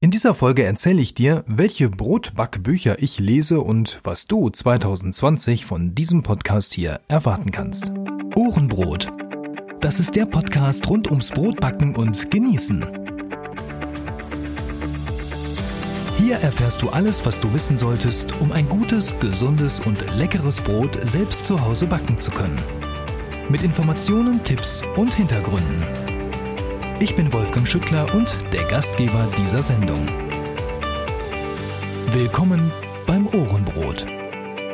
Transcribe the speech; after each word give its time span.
In 0.00 0.12
dieser 0.12 0.32
Folge 0.32 0.62
erzähle 0.62 1.02
ich 1.02 1.12
dir, 1.12 1.42
welche 1.48 1.90
Brotbackbücher 1.90 3.02
ich 3.02 3.18
lese 3.18 3.60
und 3.60 3.98
was 4.04 4.28
du 4.28 4.48
2020 4.48 5.66
von 5.66 5.96
diesem 5.96 6.22
Podcast 6.22 6.72
hier 6.72 7.00
erwarten 7.08 7.50
kannst. 7.50 7.90
Ohrenbrot. 8.36 9.08
Das 9.80 9.98
ist 9.98 10.14
der 10.14 10.26
Podcast 10.26 10.88
rund 10.88 11.10
ums 11.10 11.30
Brotbacken 11.30 11.96
und 11.96 12.30
Genießen. 12.30 12.86
Hier 16.16 16.36
erfährst 16.36 16.80
du 16.80 16.90
alles, 16.90 17.26
was 17.26 17.40
du 17.40 17.52
wissen 17.52 17.76
solltest, 17.76 18.32
um 18.38 18.52
ein 18.52 18.68
gutes, 18.68 19.18
gesundes 19.18 19.80
und 19.80 20.14
leckeres 20.14 20.60
Brot 20.60 20.96
selbst 21.08 21.44
zu 21.44 21.60
Hause 21.60 21.86
backen 21.88 22.16
zu 22.16 22.30
können. 22.30 22.58
Mit 23.48 23.62
Informationen, 23.62 24.44
Tipps 24.44 24.80
und 24.94 25.12
Hintergründen. 25.12 25.82
Ich 27.00 27.14
bin 27.14 27.32
Wolfgang 27.32 27.64
Schüttler 27.66 28.12
und 28.12 28.34
der 28.52 28.64
Gastgeber 28.64 29.28
dieser 29.38 29.62
Sendung. 29.62 30.08
Willkommen 32.10 32.72
beim 33.06 33.28
Ohrenbrot. 33.28 34.04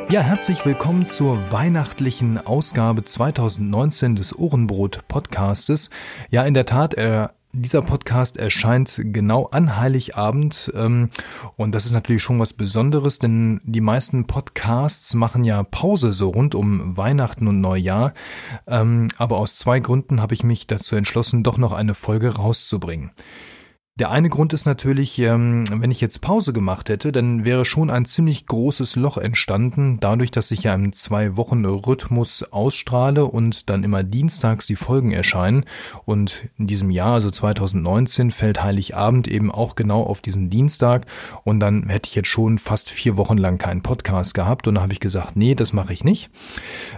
Ja, 0.09 0.21
herzlich 0.21 0.65
willkommen 0.65 1.07
zur 1.07 1.51
weihnachtlichen 1.51 2.39
Ausgabe 2.39 3.03
2019 3.03 4.15
des 4.15 4.35
Ohrenbrot 4.35 5.07
Podcastes. 5.07 5.91
Ja, 6.31 6.43
in 6.45 6.55
der 6.55 6.65
Tat, 6.65 6.95
er 6.95 7.35
dieser 7.55 7.81
Podcast 7.81 8.37
erscheint 8.37 9.01
genau 9.03 9.45
an 9.47 9.77
Heiligabend 9.77 10.71
ähm, 10.75 11.09
und 11.55 11.73
das 11.73 11.85
ist 11.85 11.93
natürlich 11.93 12.21
schon 12.21 12.39
was 12.39 12.53
Besonderes, 12.53 13.19
denn 13.19 13.61
die 13.63 13.81
meisten 13.81 14.27
Podcasts 14.27 15.13
machen 15.13 15.43
ja 15.43 15.63
Pause 15.63 16.13
so 16.13 16.29
rund 16.29 16.55
um 16.55 16.97
Weihnachten 16.97 17.47
und 17.47 17.61
Neujahr. 17.61 18.13
Ähm, 18.67 19.07
aber 19.17 19.37
aus 19.37 19.55
zwei 19.57 19.79
Gründen 19.79 20.21
habe 20.21 20.33
ich 20.33 20.43
mich 20.43 20.67
dazu 20.67 20.95
entschlossen, 20.95 21.43
doch 21.43 21.57
noch 21.57 21.71
eine 21.71 21.95
Folge 21.95 22.35
rauszubringen. 22.35 23.11
Der 23.97 24.11
eine 24.11 24.27
Grund 24.27 24.51
ist 24.51 24.65
natürlich, 24.65 25.17
ähm, 25.19 25.63
wenn 25.71 25.89
ich 25.89 26.01
jetzt 26.01 26.19
Pause 26.19 26.51
gemacht 26.51 26.89
hätte, 26.89 27.13
dann 27.13 27.45
wäre 27.45 27.63
schon 27.63 27.89
ein 27.89 28.03
ziemlich 28.03 28.45
großes 28.45 28.97
Loch 28.97 29.15
entstanden, 29.15 30.01
dadurch, 30.01 30.31
dass 30.31 30.51
ich 30.51 30.63
ja 30.63 30.75
im 30.75 30.91
zwei 30.91 31.37
Wochen 31.37 31.63
Rhythmus 31.63 32.43
ausstrahle 32.43 33.23
und 33.23 33.69
dann 33.69 33.85
immer 33.85 34.03
dienstags 34.03 34.67
die 34.67 34.75
Folgen 34.75 35.11
erscheinen. 35.11 35.63
Und 36.03 36.49
in 36.57 36.67
diesem 36.67 36.91
Jahr, 36.91 37.13
also 37.13 37.31
2019, 37.31 38.31
fällt 38.31 38.61
Heiligabend 38.61 39.29
eben 39.29 39.49
auch 39.49 39.75
genau 39.75 40.03
auf 40.03 40.19
diesen 40.19 40.49
Dienstag. 40.49 41.05
Und 41.45 41.61
dann 41.61 41.87
hätte 41.87 42.09
ich 42.09 42.15
jetzt 42.15 42.27
schon 42.27 42.57
fast 42.57 42.89
vier 42.89 43.15
Wochen 43.15 43.37
lang 43.37 43.59
keinen 43.59 43.81
Podcast 43.81 44.33
gehabt. 44.33 44.67
Und 44.67 44.75
da 44.75 44.81
habe 44.81 44.91
ich 44.91 44.99
gesagt, 44.99 45.37
nee, 45.37 45.55
das 45.55 45.71
mache 45.71 45.93
ich 45.93 46.03
nicht. 46.03 46.29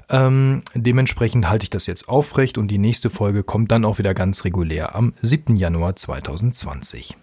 Ähm, 0.09 0.63
dementsprechend 0.73 1.47
halte 1.47 1.65
ich 1.65 1.69
das 1.69 1.85
jetzt 1.85 2.09
aufrecht 2.09 2.57
und 2.57 2.69
die 2.69 2.79
nächste 2.79 3.11
Folge 3.11 3.43
kommt 3.43 3.71
dann 3.71 3.85
auch 3.85 3.99
wieder 3.99 4.15
ganz 4.15 4.45
regulär 4.45 4.95
am 4.95 5.13
7. 5.21 5.57
Januar 5.57 5.95
2020. 5.95 6.86
2020. 6.87 7.17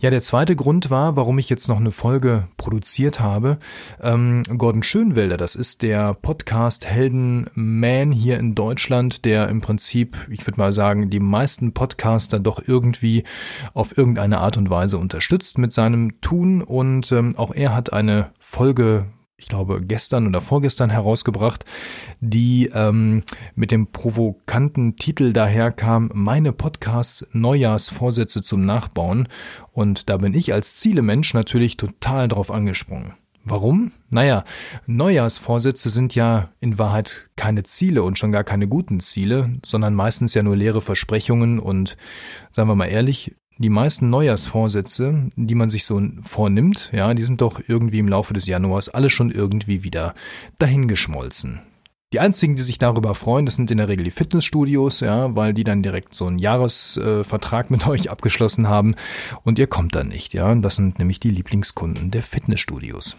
Ja, 0.00 0.10
der 0.10 0.22
zweite 0.22 0.56
Grund 0.56 0.90
war, 0.90 1.14
warum 1.14 1.38
ich 1.38 1.48
jetzt 1.48 1.68
noch 1.68 1.78
eine 1.78 1.92
Folge 1.92 2.48
produziert 2.56 3.20
habe. 3.20 3.58
Ähm, 4.00 4.42
Gordon 4.58 4.82
Schönwelder, 4.82 5.36
das 5.36 5.54
ist 5.54 5.82
der 5.82 6.14
Podcast 6.14 6.86
Helden 6.86 7.48
Man 7.54 8.10
hier 8.10 8.38
in 8.38 8.56
Deutschland, 8.56 9.24
der 9.24 9.48
im 9.48 9.60
Prinzip, 9.60 10.16
ich 10.30 10.44
würde 10.46 10.58
mal 10.58 10.72
sagen, 10.72 11.10
die 11.10 11.20
meisten 11.20 11.74
Podcaster 11.74 12.40
doch 12.40 12.60
irgendwie 12.66 13.22
auf 13.72 13.96
irgendeine 13.96 14.38
Art 14.38 14.56
und 14.56 14.68
Weise 14.68 14.98
unterstützt 14.98 15.58
mit 15.58 15.72
seinem 15.72 16.20
Tun 16.20 16.62
und 16.62 17.12
ähm, 17.12 17.36
auch 17.36 17.54
er 17.54 17.74
hat 17.74 17.92
eine 17.92 18.32
Folge 18.40 19.06
ich 19.42 19.48
glaube, 19.48 19.82
gestern 19.82 20.28
oder 20.28 20.40
vorgestern 20.40 20.88
herausgebracht, 20.88 21.64
die 22.20 22.70
ähm, 22.72 23.24
mit 23.56 23.72
dem 23.72 23.88
provokanten 23.88 24.96
Titel 24.96 25.32
daherkam, 25.32 26.12
meine 26.14 26.52
Podcasts 26.52 27.26
Neujahrsvorsätze 27.32 28.44
zum 28.44 28.64
Nachbauen. 28.64 29.26
Und 29.72 30.08
da 30.08 30.18
bin 30.18 30.32
ich 30.32 30.52
als 30.52 30.76
Zielemensch 30.76 31.34
natürlich 31.34 31.76
total 31.76 32.28
drauf 32.28 32.52
angesprungen. 32.52 33.14
Warum? 33.44 33.90
Naja, 34.10 34.44
Neujahrsvorsätze 34.86 35.90
sind 35.90 36.14
ja 36.14 36.50
in 36.60 36.78
Wahrheit 36.78 37.28
keine 37.34 37.64
Ziele 37.64 38.04
und 38.04 38.16
schon 38.18 38.30
gar 38.30 38.44
keine 38.44 38.68
guten 38.68 39.00
Ziele, 39.00 39.58
sondern 39.66 39.94
meistens 39.94 40.34
ja 40.34 40.44
nur 40.44 40.54
leere 40.54 40.80
Versprechungen 40.80 41.58
und, 41.58 41.96
sagen 42.52 42.68
wir 42.68 42.76
mal 42.76 42.86
ehrlich, 42.86 43.34
die 43.62 43.70
meisten 43.70 44.10
Neujahrsvorsätze, 44.10 45.28
die 45.36 45.54
man 45.54 45.70
sich 45.70 45.84
so 45.84 46.00
vornimmt, 46.22 46.90
ja, 46.92 47.14
die 47.14 47.22
sind 47.22 47.40
doch 47.40 47.60
irgendwie 47.66 47.98
im 47.98 48.08
Laufe 48.08 48.34
des 48.34 48.46
Januars 48.46 48.88
alle 48.88 49.08
schon 49.08 49.30
irgendwie 49.30 49.84
wieder 49.84 50.14
dahingeschmolzen. 50.58 51.60
Die 52.12 52.20
einzigen, 52.20 52.56
die 52.56 52.62
sich 52.62 52.76
darüber 52.76 53.14
freuen, 53.14 53.46
das 53.46 53.56
sind 53.56 53.70
in 53.70 53.78
der 53.78 53.88
Regel 53.88 54.04
die 54.04 54.10
Fitnessstudios, 54.10 55.00
ja, 55.00 55.34
weil 55.34 55.54
die 55.54 55.64
dann 55.64 55.82
direkt 55.82 56.14
so 56.14 56.26
einen 56.26 56.38
Jahresvertrag 56.38 57.70
mit 57.70 57.86
euch 57.88 58.10
abgeschlossen 58.10 58.68
haben 58.68 58.94
und 59.44 59.58
ihr 59.58 59.66
kommt 59.66 59.94
dann 59.94 60.08
nicht, 60.08 60.34
ja. 60.34 60.54
Das 60.56 60.76
sind 60.76 60.98
nämlich 60.98 61.20
die 61.20 61.30
Lieblingskunden 61.30 62.10
der 62.10 62.22
Fitnessstudios. 62.22 63.16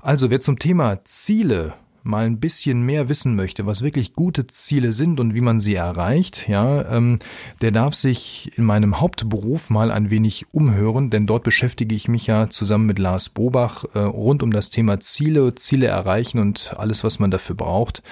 Also, 0.00 0.30
wer 0.30 0.40
zum 0.40 0.58
Thema 0.58 1.04
Ziele 1.04 1.74
mal 2.02 2.26
ein 2.26 2.40
bisschen 2.40 2.82
mehr 2.82 3.08
wissen 3.08 3.36
möchte, 3.36 3.66
was 3.66 3.82
wirklich 3.82 4.14
gute 4.14 4.46
Ziele 4.46 4.92
sind 4.92 5.20
und 5.20 5.34
wie 5.34 5.40
man 5.40 5.60
sie 5.60 5.74
erreicht, 5.74 6.48
ja, 6.48 6.90
ähm, 6.90 7.18
der 7.60 7.70
darf 7.70 7.94
sich 7.94 8.52
in 8.56 8.64
meinem 8.64 9.00
Hauptberuf 9.00 9.70
mal 9.70 9.90
ein 9.90 10.10
wenig 10.10 10.46
umhören, 10.52 11.10
denn 11.10 11.26
dort 11.26 11.44
beschäftige 11.44 11.94
ich 11.94 12.08
mich 12.08 12.26
ja 12.26 12.48
zusammen 12.48 12.86
mit 12.86 12.98
Lars 12.98 13.28
Bobach 13.28 13.84
äh, 13.94 13.98
rund 13.98 14.42
um 14.42 14.52
das 14.52 14.70
Thema 14.70 15.00
Ziele, 15.00 15.54
Ziele 15.54 15.86
erreichen 15.86 16.38
und 16.38 16.74
alles, 16.76 17.04
was 17.04 17.18
man 17.18 17.30
dafür 17.30 17.56
braucht, 17.56 18.02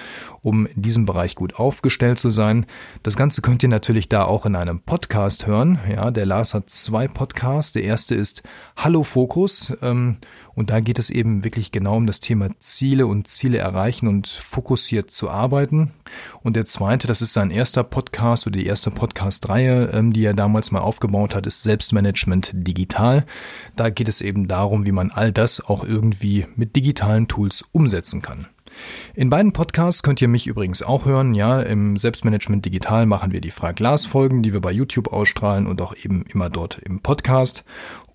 um 0.41 0.65
in 0.65 0.81
diesem 0.81 1.05
Bereich 1.05 1.35
gut 1.35 1.55
aufgestellt 1.55 2.19
zu 2.19 2.29
sein. 2.29 2.65
Das 3.03 3.15
Ganze 3.15 3.41
könnt 3.41 3.63
ihr 3.63 3.69
natürlich 3.69 4.09
da 4.09 4.25
auch 4.25 4.45
in 4.45 4.55
einem 4.55 4.81
Podcast 4.81 5.47
hören. 5.47 5.79
Ja, 5.89 6.11
der 6.11 6.25
Lars 6.25 6.53
hat 6.53 6.69
zwei 6.69 7.07
Podcasts. 7.07 7.73
Der 7.73 7.83
erste 7.83 8.15
ist 8.15 8.43
Hallo 8.75 9.03
Fokus. 9.03 9.73
Ähm, 9.81 10.17
und 10.59 10.71
da 10.71 10.81
geht 10.81 10.99
es 10.99 11.09
eben 11.09 11.45
wirklich 11.45 11.71
genau 11.71 11.95
um 11.95 12.05
das 12.05 12.19
Thema 12.19 12.49
Ziele 12.59 13.07
und 13.07 13.29
Ziele 13.29 13.59
erreichen 13.59 14.09
und 14.09 14.27
fokussiert 14.27 15.09
zu 15.09 15.29
arbeiten. 15.29 15.93
Und 16.41 16.57
der 16.57 16.65
zweite, 16.65 17.07
das 17.07 17.21
ist 17.21 17.31
sein 17.31 17.49
erster 17.49 17.85
Podcast 17.85 18.45
oder 18.45 18.59
die 18.59 18.65
erste 18.65 18.91
Podcast-Reihe, 18.91 19.91
ähm, 19.93 20.11
die 20.11 20.25
er 20.25 20.33
damals 20.33 20.71
mal 20.71 20.81
aufgebaut 20.81 21.33
hat, 21.33 21.47
ist 21.47 21.63
Selbstmanagement 21.63 22.51
digital. 22.53 23.25
Da 23.77 23.89
geht 23.89 24.09
es 24.09 24.19
eben 24.19 24.49
darum, 24.49 24.85
wie 24.85 24.91
man 24.91 25.11
all 25.11 25.31
das 25.31 25.61
auch 25.61 25.85
irgendwie 25.85 26.45
mit 26.57 26.75
digitalen 26.75 27.29
Tools 27.29 27.63
umsetzen 27.71 28.21
kann. 28.21 28.47
In 29.13 29.29
beiden 29.29 29.53
Podcasts 29.53 30.03
könnt 30.03 30.21
ihr 30.21 30.27
mich 30.27 30.47
übrigens 30.47 30.81
auch 30.83 31.05
hören. 31.05 31.33
Ja, 31.33 31.61
im 31.61 31.97
Selbstmanagement 31.97 32.65
Digital 32.65 33.05
machen 33.05 33.31
wir 33.31 33.41
die 33.41 33.51
Frag-Glas-Folgen, 33.51 34.43
die 34.43 34.53
wir 34.53 34.61
bei 34.61 34.71
YouTube 34.71 35.11
ausstrahlen 35.11 35.67
und 35.67 35.81
auch 35.81 35.95
eben 35.95 36.23
immer 36.23 36.49
dort 36.49 36.77
im 36.79 37.01
Podcast. 37.01 37.63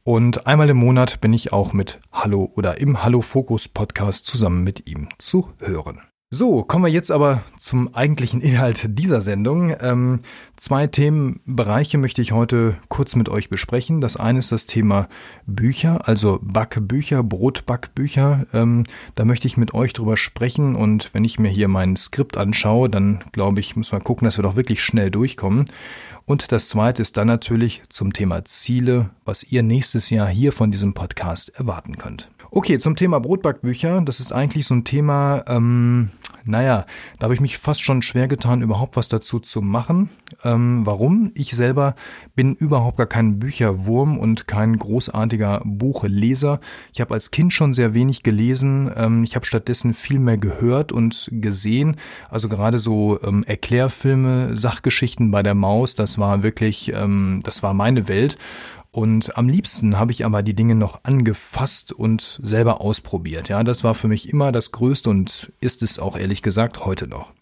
Und 0.02 0.46
einmal 0.46 0.68
im 0.68 0.76
Monat 0.76 1.20
bin 1.20 1.32
ich 1.32 1.52
auch 1.52 1.72
mit 1.72 1.98
Hallo 2.12 2.52
oder 2.54 2.78
im 2.78 3.02
Hallo 3.02 3.22
Fokus 3.22 3.68
Podcast 3.68 4.26
zusammen 4.26 4.62
mit 4.62 4.88
ihm 4.88 5.08
zu 5.18 5.52
hören. 5.58 6.02
So, 6.36 6.64
kommen 6.64 6.86
wir 6.86 6.90
jetzt 6.90 7.12
aber 7.12 7.44
zum 7.60 7.94
eigentlichen 7.94 8.40
Inhalt 8.40 8.98
dieser 8.98 9.20
Sendung. 9.20 9.72
Ähm, 9.80 10.18
zwei 10.56 10.88
Themenbereiche 10.88 11.96
möchte 11.96 12.22
ich 12.22 12.32
heute 12.32 12.76
kurz 12.88 13.14
mit 13.14 13.28
euch 13.28 13.50
besprechen. 13.50 14.00
Das 14.00 14.16
eine 14.16 14.40
ist 14.40 14.50
das 14.50 14.66
Thema 14.66 15.06
Bücher, 15.46 16.08
also 16.08 16.40
Backbücher, 16.42 17.22
Brotbackbücher. 17.22 18.46
Ähm, 18.52 18.82
da 19.14 19.24
möchte 19.24 19.46
ich 19.46 19.56
mit 19.56 19.74
euch 19.74 19.92
drüber 19.92 20.16
sprechen 20.16 20.74
und 20.74 21.14
wenn 21.14 21.22
ich 21.22 21.38
mir 21.38 21.50
hier 21.50 21.68
mein 21.68 21.94
Skript 21.94 22.36
anschaue, 22.36 22.88
dann 22.88 23.22
glaube 23.30 23.60
ich, 23.60 23.76
muss 23.76 23.92
man 23.92 24.02
gucken, 24.02 24.24
dass 24.24 24.36
wir 24.36 24.42
doch 24.42 24.56
wirklich 24.56 24.82
schnell 24.82 25.12
durchkommen. 25.12 25.66
Und 26.26 26.50
das 26.50 26.68
zweite 26.68 27.00
ist 27.00 27.16
dann 27.16 27.28
natürlich 27.28 27.82
zum 27.90 28.12
Thema 28.12 28.44
Ziele, 28.44 29.10
was 29.24 29.44
ihr 29.44 29.62
nächstes 29.62 30.10
Jahr 30.10 30.26
hier 30.26 30.52
von 30.52 30.72
diesem 30.72 30.94
Podcast 30.94 31.50
erwarten 31.50 31.96
könnt. 31.96 32.28
Okay, 32.56 32.78
zum 32.78 32.94
Thema 32.94 33.18
Brotbackbücher. 33.18 34.00
Das 34.02 34.20
ist 34.20 34.32
eigentlich 34.32 34.64
so 34.68 34.76
ein 34.76 34.84
Thema, 34.84 35.42
ähm, 35.48 36.10
naja, 36.44 36.86
da 37.18 37.24
habe 37.24 37.34
ich 37.34 37.40
mich 37.40 37.58
fast 37.58 37.82
schon 37.82 38.00
schwer 38.00 38.28
getan, 38.28 38.62
überhaupt 38.62 38.94
was 38.94 39.08
dazu 39.08 39.40
zu 39.40 39.60
machen. 39.60 40.08
Ähm, 40.44 40.86
warum? 40.86 41.32
Ich 41.34 41.56
selber 41.56 41.96
bin 42.36 42.54
überhaupt 42.54 42.98
gar 42.98 43.08
kein 43.08 43.40
Bücherwurm 43.40 44.16
und 44.18 44.46
kein 44.46 44.76
großartiger 44.76 45.62
Buchleser. 45.64 46.60
Ich 46.92 47.00
habe 47.00 47.14
als 47.14 47.32
Kind 47.32 47.52
schon 47.52 47.74
sehr 47.74 47.92
wenig 47.92 48.22
gelesen. 48.22 48.88
Ähm, 48.94 49.24
ich 49.24 49.34
habe 49.34 49.44
stattdessen 49.44 49.92
viel 49.92 50.20
mehr 50.20 50.38
gehört 50.38 50.92
und 50.92 51.28
gesehen. 51.32 51.96
Also 52.30 52.48
gerade 52.48 52.78
so 52.78 53.20
ähm, 53.24 53.42
Erklärfilme, 53.42 54.56
Sachgeschichten 54.56 55.32
bei 55.32 55.42
der 55.42 55.54
Maus, 55.54 55.96
das 55.96 56.18
war 56.18 56.44
wirklich, 56.44 56.92
ähm, 56.94 57.40
das 57.42 57.64
war 57.64 57.74
meine 57.74 58.06
Welt. 58.06 58.38
Und 58.94 59.36
am 59.36 59.48
liebsten 59.48 59.98
habe 59.98 60.12
ich 60.12 60.24
aber 60.24 60.44
die 60.44 60.54
Dinge 60.54 60.76
noch 60.76 61.00
angefasst 61.02 61.90
und 61.90 62.38
selber 62.44 62.80
ausprobiert. 62.80 63.48
Ja, 63.48 63.64
das 63.64 63.82
war 63.82 63.92
für 63.96 64.06
mich 64.06 64.28
immer 64.28 64.52
das 64.52 64.70
Größte 64.70 65.10
und 65.10 65.52
ist 65.60 65.82
es 65.82 65.98
auch 65.98 66.16
ehrlich 66.16 66.42
gesagt 66.42 66.84
heute 66.84 67.08
noch. 67.08 67.32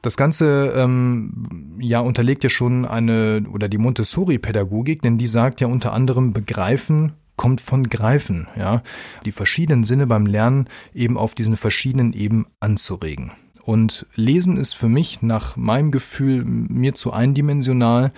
Das 0.00 0.16
Ganze 0.16 0.72
ähm, 0.74 1.76
ja 1.78 2.00
unterlegt 2.00 2.44
ja 2.44 2.48
schon 2.48 2.86
eine 2.86 3.44
oder 3.52 3.68
die 3.68 3.76
Montessori-Pädagogik, 3.76 5.02
denn 5.02 5.18
die 5.18 5.26
sagt 5.26 5.60
ja 5.60 5.66
unter 5.66 5.92
anderem 5.92 6.32
begreifen 6.32 7.12
kommt 7.36 7.60
von 7.60 7.84
greifen, 7.84 8.48
ja, 8.56 8.82
die 9.26 9.32
verschiedenen 9.32 9.84
Sinne 9.84 10.06
beim 10.06 10.24
Lernen 10.24 10.66
eben 10.94 11.18
auf 11.18 11.34
diesen 11.34 11.56
verschiedenen 11.56 12.14
Eben 12.14 12.46
anzuregen. 12.58 13.32
Und 13.64 14.06
Lesen 14.14 14.56
ist 14.56 14.74
für 14.74 14.88
mich 14.88 15.20
nach 15.20 15.56
meinem 15.56 15.90
Gefühl 15.90 16.42
mir 16.44 16.94
zu 16.94 17.12
eindimensional. 17.12 18.12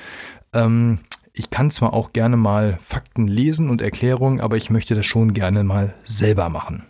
Ähm, 0.53 0.99
ich 1.33 1.51
kann 1.51 1.71
zwar 1.71 1.95
auch 1.95 2.13
gerne 2.13 2.37
mal 2.37 2.79
Fakten 2.81 3.27
lesen 3.27 3.71
und 3.71 3.83
Erklärungen, 3.83 4.41
aber 4.41 4.57
ich 4.57 4.71
möchte 4.71 4.95
das 4.95 5.07
schon 5.07 5.35
gerne 5.35 5.65
mal 5.65 5.95
selber 6.05 6.49
machen. 6.49 6.85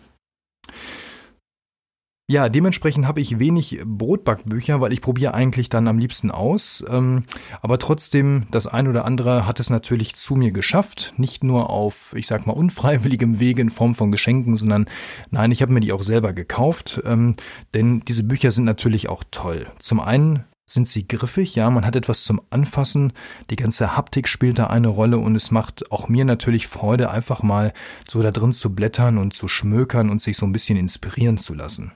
Ja, 2.33 2.49
dementsprechend 2.49 3.07
habe 3.07 3.21
ich 3.21 3.39
wenig 3.41 3.81
Brotbackbücher, 3.85 4.81
weil 4.81 4.93
ich 4.93 5.03
probiere 5.03 5.35
eigentlich 5.35 5.69
dann 5.69 5.87
am 5.87 5.99
liebsten 5.99 6.31
aus. 6.31 6.83
Ähm, 6.89 7.25
aber 7.61 7.79
trotzdem, 7.79 8.47
das 8.51 8.67
ein 8.67 8.89
oder 8.89 9.05
andere 9.05 9.47
hat 9.47 9.61
es 9.61 9.69
natürlich 9.69 10.15
zu 10.15 10.35
mir 10.37 10.51
geschafft. 10.51 11.13
Nicht 11.19 11.45
nur 11.45 11.69
auf, 11.69 12.15
ich 12.17 12.27
sag 12.27 12.47
mal, 12.47 12.55
unfreiwilligem 12.55 13.39
Wege 13.39 13.61
in 13.61 13.71
Form 13.71 13.95
von 13.95 14.13
Geschenken, 14.13 14.57
sondern 14.57 14.87
nein, 15.31 15.51
ich 15.51 15.61
habe 15.61 15.73
mir 15.73 15.81
die 15.81 15.93
auch 15.93 16.03
selber 16.03 16.33
gekauft. 16.33 17.03
Ähm, 17.05 17.35
denn 17.75 18.01
diese 18.01 18.23
Bücher 18.23 18.51
sind 18.51 18.65
natürlich 18.65 19.11
auch 19.11 19.25
toll. 19.31 19.67
Zum 19.79 20.01
einen 20.01 20.45
sind 20.67 20.89
sie 20.89 21.07
griffig, 21.07 21.55
ja, 21.55 21.71
man 21.71 21.85
hat 21.85 21.97
etwas 21.97 22.25
zum 22.25 22.41
Anfassen, 22.51 23.13
die 23.51 23.57
ganze 23.57 23.97
Haptik 23.97 24.29
spielt 24.29 24.59
da 24.59 24.69
eine 24.69 24.89
Rolle 24.89 25.19
und 25.19 25.37
es 25.37 25.51
macht 25.51 25.91
auch 25.91 26.09
mir 26.09 26.25
natürlich 26.25 26.67
Freude, 26.67 27.11
einfach 27.11 27.43
mal 27.43 27.73
so 28.09 28.23
da 28.23 28.31
drin 28.31 28.53
zu 28.53 28.75
blättern 28.75 29.19
und 29.19 29.35
zu 29.35 29.49
schmökern 29.49 30.11
und 30.11 30.23
sich 30.23 30.37
so 30.37 30.47
ein 30.47 30.53
bisschen 30.53 30.79
inspirieren 30.79 31.39
zu 31.39 31.55
lassen. 31.55 31.93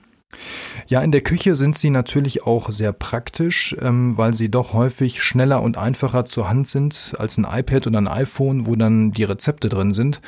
Ja, 0.87 1.01
in 1.01 1.11
der 1.11 1.21
Küche 1.21 1.55
sind 1.55 1.77
sie 1.77 1.89
natürlich 1.89 2.43
auch 2.43 2.69
sehr 2.69 2.91
praktisch, 2.91 3.75
ähm, 3.81 4.17
weil 4.17 4.33
sie 4.33 4.51
doch 4.51 4.73
häufig 4.73 5.23
schneller 5.23 5.61
und 5.61 5.77
einfacher 5.77 6.25
zur 6.25 6.49
Hand 6.49 6.67
sind 6.67 7.15
als 7.17 7.37
ein 7.37 7.47
iPad 7.49 7.87
oder 7.87 7.97
ein 7.97 8.07
iPhone, 8.07 8.67
wo 8.67 8.75
dann 8.75 9.11
die 9.11 9.23
Rezepte 9.23 9.69
drin 9.69 9.93
sind. 9.93 10.21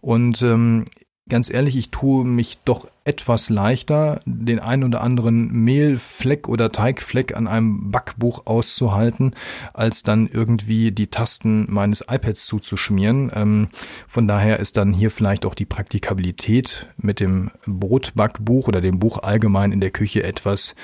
Und 0.00 0.42
ähm, 0.42 0.84
ganz 1.28 1.50
ehrlich, 1.50 1.76
ich 1.76 1.90
tue 1.90 2.24
mich 2.24 2.58
doch 2.64 2.86
etwas 3.04 3.50
leichter, 3.50 4.20
den 4.26 4.58
einen 4.58 4.84
oder 4.84 5.00
anderen 5.00 5.50
Mehlfleck 5.50 6.48
oder 6.48 6.70
Teigfleck 6.70 7.36
an 7.36 7.48
einem 7.48 7.90
Backbuch 7.90 8.46
auszuhalten, 8.46 9.34
als 9.72 10.02
dann 10.02 10.28
irgendwie 10.28 10.92
die 10.92 11.08
Tasten 11.08 11.66
meines 11.68 12.02
iPads 12.08 12.46
zuzuschmieren. 12.46 13.30
Ähm, 13.34 13.68
von 14.06 14.28
daher 14.28 14.60
ist 14.60 14.76
dann 14.76 14.92
hier 14.92 15.10
vielleicht 15.10 15.46
auch 15.46 15.54
die 15.54 15.66
Praktikabilität 15.66 16.88
mit 16.96 17.20
dem 17.20 17.50
Brotbackbuch 17.66 18.68
oder 18.68 18.80
dem 18.80 18.98
Buch 18.98 19.18
allgemein 19.18 19.72
in 19.72 19.80
der 19.80 19.90
Küche 19.90 20.22
etwas, 20.22 20.74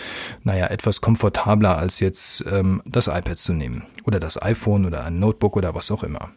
naja, 0.42 0.66
etwas 0.66 1.00
komfortabler 1.00 1.78
als 1.78 2.00
jetzt 2.00 2.44
ähm, 2.50 2.82
das 2.84 3.06
iPad 3.06 3.38
zu 3.38 3.52
nehmen 3.52 3.84
oder 4.04 4.18
das 4.18 4.40
iPhone 4.40 4.86
oder 4.86 5.04
ein 5.04 5.18
Notebook 5.18 5.56
oder 5.56 5.74
was 5.74 5.90
auch 5.90 6.02
immer. 6.02 6.30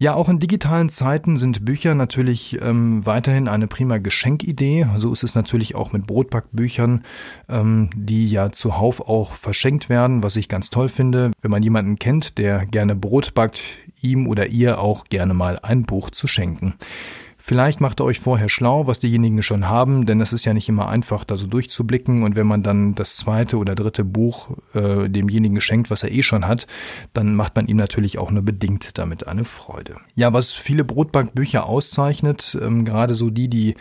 Ja, 0.00 0.14
auch 0.14 0.28
in 0.28 0.38
digitalen 0.38 0.90
Zeiten 0.90 1.36
sind 1.36 1.64
Bücher 1.64 1.92
natürlich 1.96 2.56
ähm, 2.62 3.04
weiterhin 3.04 3.48
eine 3.48 3.66
prima 3.66 3.98
Geschenkidee. 3.98 4.86
So 4.96 5.12
ist 5.12 5.24
es 5.24 5.34
natürlich 5.34 5.74
auch 5.74 5.92
mit 5.92 6.06
Brotbackbüchern, 6.06 7.02
ähm, 7.48 7.90
die 7.96 8.28
ja 8.28 8.50
zuhauf 8.50 9.00
auch 9.00 9.32
verschenkt 9.32 9.88
werden, 9.88 10.22
was 10.22 10.36
ich 10.36 10.48
ganz 10.48 10.70
toll 10.70 10.88
finde. 10.88 11.32
Wenn 11.42 11.50
man 11.50 11.64
jemanden 11.64 11.98
kennt, 11.98 12.38
der 12.38 12.64
gerne 12.64 12.94
Brot 12.94 13.34
backt, 13.34 13.60
ihm 14.00 14.28
oder 14.28 14.46
ihr 14.46 14.80
auch 14.80 15.02
gerne 15.02 15.34
mal 15.34 15.58
ein 15.58 15.82
Buch 15.82 16.10
zu 16.10 16.28
schenken. 16.28 16.74
Vielleicht 17.48 17.80
macht 17.80 17.98
ihr 17.98 18.04
euch 18.04 18.18
vorher 18.18 18.50
schlau, 18.50 18.86
was 18.86 18.98
diejenigen 18.98 19.42
schon 19.42 19.70
haben, 19.70 20.04
denn 20.04 20.20
es 20.20 20.34
ist 20.34 20.44
ja 20.44 20.52
nicht 20.52 20.68
immer 20.68 20.90
einfach, 20.90 21.24
da 21.24 21.34
so 21.34 21.46
durchzublicken. 21.46 22.22
Und 22.22 22.36
wenn 22.36 22.46
man 22.46 22.62
dann 22.62 22.94
das 22.94 23.16
zweite 23.16 23.56
oder 23.56 23.74
dritte 23.74 24.04
Buch 24.04 24.50
äh, 24.74 25.08
demjenigen 25.08 25.54
geschenkt, 25.54 25.90
was 25.90 26.02
er 26.02 26.12
eh 26.12 26.22
schon 26.22 26.46
hat, 26.46 26.66
dann 27.14 27.34
macht 27.34 27.56
man 27.56 27.66
ihm 27.66 27.78
natürlich 27.78 28.18
auch 28.18 28.30
nur 28.30 28.42
bedingt 28.42 28.98
damit 28.98 29.28
eine 29.28 29.46
Freude. 29.46 29.96
Ja, 30.14 30.34
was 30.34 30.52
viele 30.52 30.84
Brotbackbücher 30.84 31.64
auszeichnet, 31.64 32.58
ähm, 32.60 32.84
gerade 32.84 33.14
so 33.14 33.30
die, 33.30 33.48
die 33.48 33.76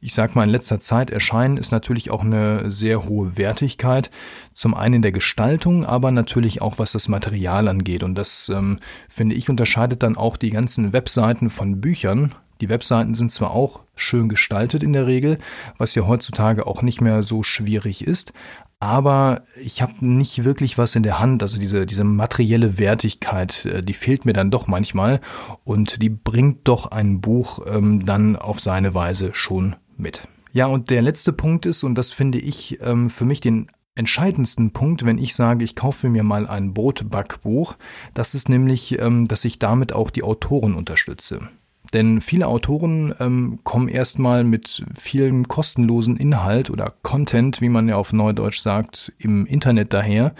ich 0.00 0.14
sag 0.14 0.34
mal 0.34 0.44
in 0.44 0.48
letzter 0.48 0.80
Zeit 0.80 1.10
erscheinen, 1.10 1.58
ist 1.58 1.72
natürlich 1.72 2.10
auch 2.10 2.24
eine 2.24 2.70
sehr 2.70 3.04
hohe 3.04 3.36
Wertigkeit. 3.36 4.10
Zum 4.54 4.72
einen 4.72 4.94
in 4.94 5.02
der 5.02 5.12
Gestaltung, 5.12 5.84
aber 5.84 6.10
natürlich 6.10 6.62
auch 6.62 6.78
was 6.78 6.92
das 6.92 7.08
Material 7.08 7.68
angeht. 7.68 8.02
Und 8.02 8.14
das 8.14 8.48
ähm, 8.48 8.78
finde 9.10 9.34
ich 9.34 9.50
unterscheidet 9.50 10.02
dann 10.02 10.16
auch 10.16 10.38
die 10.38 10.48
ganzen 10.48 10.94
Webseiten 10.94 11.50
von 11.50 11.82
Büchern 11.82 12.32
die 12.60 12.68
Webseiten 12.68 13.14
sind 13.14 13.32
zwar 13.32 13.52
auch 13.52 13.80
schön 13.94 14.28
gestaltet 14.28 14.82
in 14.82 14.92
der 14.92 15.06
Regel, 15.06 15.38
was 15.78 15.94
ja 15.94 16.06
heutzutage 16.06 16.66
auch 16.66 16.82
nicht 16.82 17.00
mehr 17.00 17.22
so 17.22 17.42
schwierig 17.42 18.06
ist, 18.06 18.32
aber 18.80 19.42
ich 19.62 19.82
habe 19.82 19.92
nicht 20.00 20.44
wirklich 20.44 20.78
was 20.78 20.94
in 20.94 21.02
der 21.02 21.20
Hand. 21.20 21.42
Also 21.42 21.58
diese, 21.58 21.84
diese 21.84 22.02
materielle 22.02 22.78
Wertigkeit, 22.78 23.66
äh, 23.66 23.82
die 23.82 23.92
fehlt 23.92 24.24
mir 24.24 24.32
dann 24.32 24.50
doch 24.50 24.66
manchmal 24.66 25.20
und 25.64 26.00
die 26.02 26.08
bringt 26.08 26.66
doch 26.66 26.90
ein 26.90 27.20
Buch 27.20 27.60
ähm, 27.66 28.06
dann 28.06 28.36
auf 28.36 28.60
seine 28.60 28.94
Weise 28.94 29.30
schon 29.34 29.76
mit. 29.98 30.22
Ja, 30.52 30.66
und 30.66 30.90
der 30.90 31.02
letzte 31.02 31.32
Punkt 31.32 31.66
ist, 31.66 31.84
und 31.84 31.94
das 31.94 32.10
finde 32.10 32.38
ich 32.38 32.80
ähm, 32.80 33.10
für 33.10 33.26
mich 33.26 33.40
den 33.40 33.68
entscheidendsten 33.94 34.72
Punkt, 34.72 35.04
wenn 35.04 35.18
ich 35.18 35.34
sage, 35.34 35.62
ich 35.62 35.76
kaufe 35.76 36.08
mir 36.08 36.22
mal 36.22 36.48
ein 36.48 36.72
Brotbackbuch, 36.72 37.76
das 38.14 38.34
ist 38.34 38.48
nämlich, 38.48 38.98
ähm, 38.98 39.28
dass 39.28 39.44
ich 39.44 39.58
damit 39.58 39.92
auch 39.92 40.10
die 40.10 40.22
Autoren 40.22 40.74
unterstütze. 40.74 41.48
Denn 41.92 42.20
viele 42.20 42.46
Autoren 42.46 43.14
ähm, 43.18 43.60
kommen 43.64 43.88
erstmal 43.88 44.44
mit 44.44 44.84
vielem 44.94 45.48
kostenlosen 45.48 46.16
Inhalt 46.16 46.70
oder 46.70 46.94
Content, 47.02 47.60
wie 47.60 47.68
man 47.68 47.88
ja 47.88 47.96
auf 47.96 48.12
Neudeutsch 48.12 48.60
sagt, 48.60 49.12
im 49.18 49.46
Internet 49.46 49.92
daher. 49.92 50.34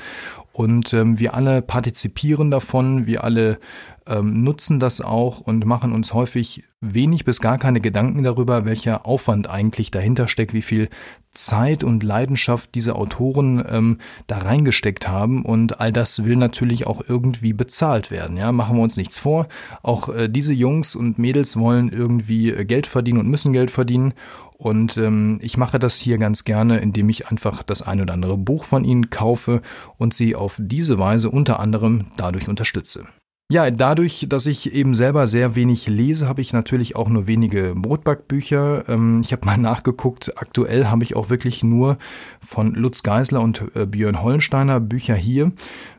Und 0.52 0.93
ähm, 0.93 1.19
wir 1.19 1.35
alle 1.35 1.62
partizipieren 1.62 2.50
davon, 2.50 3.06
wir 3.06 3.25
alle 3.25 3.58
ähm, 4.06 4.43
nutzen 4.43 4.79
das 4.79 5.00
auch 5.00 5.41
und 5.41 5.64
machen 5.64 5.93
uns 5.93 6.12
häufig 6.12 6.64
wenig 6.81 7.25
bis 7.25 7.41
gar 7.41 7.58
keine 7.58 7.81
Gedanken 7.81 8.23
darüber, 8.25 8.64
welcher 8.64 9.06
Aufwand 9.06 9.49
eigentlich 9.49 9.91
dahinter 9.91 10.29
steckt, 10.29 10.52
wie 10.52 10.62
viel 10.62 10.88
Zeit 11.31 11.85
und 11.85 12.03
Leidenschaft 12.03 12.75
diese 12.75 12.97
Autoren 12.97 13.65
ähm, 13.69 13.99
da 14.27 14.38
reingesteckt 14.38 15.09
haben 15.09 15.44
und 15.44 15.81
all 15.81 15.93
das 15.93 16.25
will 16.25 16.37
natürlich 16.37 16.87
auch 16.87 17.03
irgendwie 17.06 17.53
bezahlt 17.53 18.11
werden. 18.11 18.37
Ja, 18.37 18.53
machen 18.53 18.77
wir 18.77 18.82
uns 18.82 18.97
nichts 18.97 19.19
vor. 19.19 19.47
Auch 19.82 20.09
äh, 20.09 20.29
diese 20.29 20.53
Jungs 20.53 20.97
und 20.97 21.19
Mädels 21.19 21.56
wollen 21.56 21.91
irgendwie 21.91 22.50
äh, 22.50 22.65
Geld 22.65 22.87
verdienen 22.87 23.21
und 23.21 23.29
müssen 23.29 23.53
Geld 23.53 23.71
verdienen 23.71 24.15
und 24.61 24.99
ähm, 24.99 25.38
ich 25.41 25.56
mache 25.56 25.79
das 25.79 25.97
hier 25.97 26.19
ganz 26.19 26.44
gerne, 26.44 26.81
indem 26.81 27.09
ich 27.09 27.29
einfach 27.29 27.62
das 27.62 27.81
ein 27.81 28.03
oder 28.03 28.12
andere 28.12 28.37
Buch 28.37 28.65
von 28.65 28.85
ihnen 28.85 29.09
kaufe 29.09 29.62
und 29.97 30.12
sie 30.12 30.37
auf 30.37 30.59
diese 30.61 30.99
Weise 30.99 31.31
unter 31.31 31.61
anderem 31.61 32.06
dadurch 32.19 32.47
unterstütze. 32.47 33.06
Ja, 33.50 33.69
dadurch, 33.69 34.26
dass 34.29 34.47
ich 34.47 34.73
eben 34.75 34.94
selber 34.94 35.26
sehr 35.26 35.56
wenig 35.56 35.88
lese, 35.88 36.29
habe 36.29 36.41
ich 36.41 36.52
natürlich 36.52 36.94
auch 36.94 37.08
nur 37.08 37.26
wenige 37.26 37.75
Brotbackbücher. 37.75 38.85
Ähm, 38.88 39.23
ich 39.25 39.32
habe 39.32 39.44
mal 39.44 39.56
nachgeguckt, 39.58 40.38
aktuell 40.41 40.87
habe 40.87 41.02
ich 41.02 41.17
auch 41.17 41.31
wirklich 41.31 41.64
nur 41.64 41.99
von 42.41 42.73
Lutz 42.76 43.02
Geisler 43.02 43.41
und 43.41 43.64
äh, 43.75 43.87
Björn 43.87 44.23
Hollensteiner 44.23 44.79
Bücher 44.79 45.17
hier. 45.17 45.50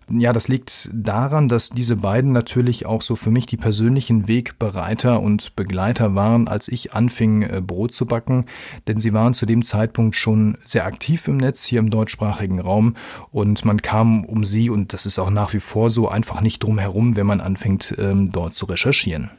Ja, 0.09 0.33
das 0.33 0.47
liegt 0.47 0.89
daran, 0.93 1.47
dass 1.47 1.69
diese 1.69 1.95
beiden 1.95 2.33
natürlich 2.33 2.85
auch 2.85 3.01
so 3.01 3.15
für 3.15 3.31
mich 3.31 3.45
die 3.45 3.57
persönlichen 3.57 4.27
Wegbereiter 4.27 5.21
und 5.21 5.55
Begleiter 5.55 6.15
waren, 6.15 6.47
als 6.47 6.67
ich 6.67 6.93
anfing, 6.93 7.43
äh, 7.43 7.61
Brot 7.65 7.93
zu 7.93 8.05
backen. 8.05 8.45
Denn 8.87 8.99
sie 8.99 9.13
waren 9.13 9.33
zu 9.33 9.45
dem 9.45 9.63
Zeitpunkt 9.63 10.15
schon 10.15 10.57
sehr 10.65 10.85
aktiv 10.85 11.27
im 11.27 11.37
Netz 11.37 11.63
hier 11.63 11.79
im 11.79 11.89
deutschsprachigen 11.89 12.59
Raum 12.59 12.95
und 13.31 13.63
man 13.63 13.81
kam 13.81 14.25
um 14.25 14.43
sie, 14.43 14.69
und 14.69 14.91
das 14.91 15.05
ist 15.05 15.17
auch 15.17 15.29
nach 15.29 15.53
wie 15.53 15.59
vor 15.59 15.89
so, 15.89 16.09
einfach 16.09 16.41
nicht 16.41 16.63
drum 16.63 16.77
herum, 16.77 17.15
wenn 17.15 17.27
man 17.27 17.39
anfängt, 17.39 17.95
ähm, 17.97 18.31
dort 18.31 18.53
zu 18.53 18.65
recherchieren. 18.65 19.29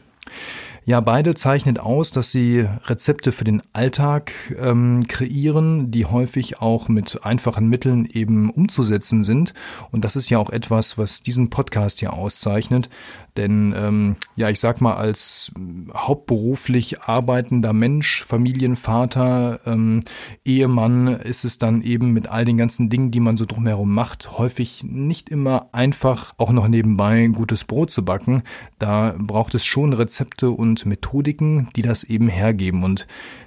Ja, 0.85 1.01
beide 1.01 1.37
zeichnet 1.37 1.79
aus, 1.79 2.11
dass 2.11 2.33
sie 2.33 2.67
Rezepte 2.87 3.31
für 3.31 3.45
den 3.45 3.63
Alltag 3.73 4.33
ähm, 4.61 5.07
kreieren, 5.07 5.93
die 5.93 6.07
häufig 6.07 6.61
auch 6.61 6.89
mit 6.89 7.21
einfachen 7.25 7.69
Mitteln 7.69 8.05
eben 8.05 8.51
umzusetzen 8.51 9.23
sind. 9.23 9.55
Und 9.93 10.05
das 10.05 10.17
ist 10.17 10.29
ja 10.29 10.39
auch 10.39 10.51
etwas, 10.51 10.99
was 10.99 11.23
diesen 11.23 11.51
Podcast 11.51 12.01
hier 12.01 12.15
auszeichnet. 12.15 12.89
Denn 13.37 13.73
ähm, 13.77 14.17
ja, 14.37 14.51
ich 14.51 14.61
sag 14.61 14.81
mal, 14.81 14.95
als 14.95 15.53
hauptberuflich 15.95 17.03
arbeitender 17.03 17.73
Mensch, 17.73 18.25
Familienvater, 18.25 19.61
ähm, 19.65 20.01
Ehemann 20.45 21.09
ist 21.09 21.45
es 21.45 21.59
dann 21.59 21.83
eben 21.83 22.13
mit 22.13 22.27
all 22.27 22.45
den 22.45 22.59
ganzen 22.59 22.91
Dingen, 22.91 23.11
die 23.11 23.21
man 23.21 23.39
so 23.39 23.47
drumherum 23.47 23.95
macht, 23.95 24.37
häufig 24.37 24.85
nicht 24.85 25.31
immer 25.31 25.69
einfach 25.73 26.35
auch 26.37 26.53
noch 26.53 26.69
nebenbei 26.69 27.29
gutes 27.29 27.65
Brot 27.65 27.91
zu 27.91 28.05
backen. 28.05 28.43
Da 28.79 29.15
braucht 29.17 29.55
es 29.55 29.65
schon 29.65 29.95
Rezepte 29.95 30.51
und 30.51 30.72
Methodiken, 30.85 31.69
die 31.77 31.83
das 31.83 32.05
eben 32.05 32.29
hergeben. 32.29 32.85
Und 32.85 33.07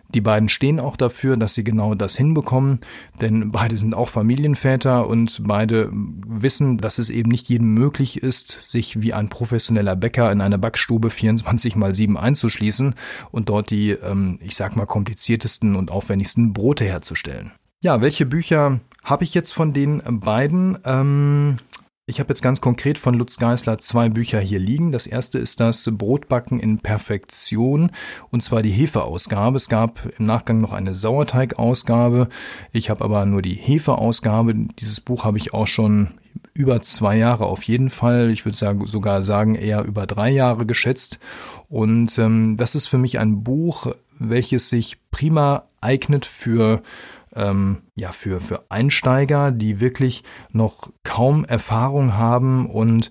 die 0.09 0.21
beiden 0.21 0.49
stehen 0.49 0.79
auch 0.79 0.95
dafür, 0.95 1.35
dass 1.35 1.55
sie 1.55 1.63
genau 1.63 1.95
das 1.95 2.15
hinbekommen, 2.15 2.79
denn 3.19 3.51
beide 3.51 3.75
sind 3.77 3.93
auch 3.93 4.09
Familienväter 4.09 5.07
und 5.07 5.41
beide 5.45 5.89
wissen, 5.91 6.77
dass 6.77 6.99
es 6.99 7.09
eben 7.09 7.29
nicht 7.29 7.49
jedem 7.49 7.73
möglich 7.73 8.21
ist, 8.23 8.59
sich 8.63 9.01
wie 9.01 9.13
ein 9.13 9.29
professioneller 9.29 9.95
Bäcker 9.95 10.31
in 10.31 10.41
einer 10.41 10.57
Backstube 10.57 11.09
24 11.09 11.75
mal 11.75 11.93
7 11.93 12.17
einzuschließen 12.17 12.95
und 13.31 13.49
dort 13.49 13.71
die, 13.71 13.91
ähm, 13.91 14.39
ich 14.41 14.55
sag 14.55 14.75
mal, 14.75 14.85
kompliziertesten 14.85 15.75
und 15.75 15.91
aufwendigsten 15.91 16.53
Brote 16.53 16.85
herzustellen. 16.85 17.51
Ja, 17.81 18.01
welche 18.01 18.25
Bücher 18.25 18.79
habe 19.03 19.23
ich 19.23 19.33
jetzt 19.33 19.53
von 19.53 19.73
den 19.73 20.01
beiden? 20.05 20.77
Ähm, 20.85 21.57
ich 22.07 22.19
habe 22.19 22.29
jetzt 22.29 22.43
ganz 22.43 22.61
konkret 22.61 22.99
von 22.99 23.15
Lutz 23.15 23.37
Geisler 23.37 23.79
zwei 23.79 24.09
Bücher 24.09 24.39
hier 24.39 24.59
liegen. 24.59 24.91
Das 24.91 25.07
erste 25.07 25.39
ist 25.39 25.59
das 25.59 25.89
Brotbacken 25.91 26.59
in 26.59 26.77
Perfektion 26.77 27.91
und 28.29 28.41
zwar 28.41 28.61
die 28.61 28.71
Hefeausgabe. 28.71 29.57
Es 29.57 29.69
gab 29.69 30.05
im 30.19 30.25
Nachgang 30.25 30.59
noch 30.59 30.71
eine 30.71 30.93
Sauerteigausgabe. 30.93 32.29
Ich 32.71 32.91
habe 32.91 33.03
aber 33.03 33.25
nur 33.25 33.41
die 33.41 33.55
Hefeausgabe. 33.55 34.53
Dieses 34.79 35.01
Buch 35.01 35.23
habe 35.23 35.39
ich 35.39 35.55
auch 35.55 35.65
schon 35.65 36.09
über 36.53 36.79
zwei 36.83 37.17
Jahre 37.17 37.47
auf 37.47 37.63
jeden 37.63 37.89
Fall. 37.89 38.29
Ich 38.29 38.45
würde 38.45 38.57
sagen, 38.57 38.85
sogar 38.85 39.23
sagen 39.23 39.55
eher 39.55 39.83
über 39.83 40.05
drei 40.05 40.29
Jahre 40.29 40.67
geschätzt. 40.67 41.17
Und 41.69 42.19
ähm, 42.19 42.55
das 42.55 42.75
ist 42.75 42.85
für 42.85 42.99
mich 42.99 43.17
ein 43.17 43.43
Buch, 43.43 43.95
welches 44.19 44.69
sich 44.69 44.97
prima 45.09 45.63
eignet 45.81 46.27
für 46.27 46.83
ähm, 47.35 47.83
ja 47.95 48.11
für 48.11 48.39
für 48.39 48.65
Einsteiger, 48.69 49.51
die 49.51 49.79
wirklich 49.79 50.23
noch 50.51 50.91
kaum 51.03 51.45
Erfahrung 51.45 52.13
haben 52.15 52.69
und 52.69 53.09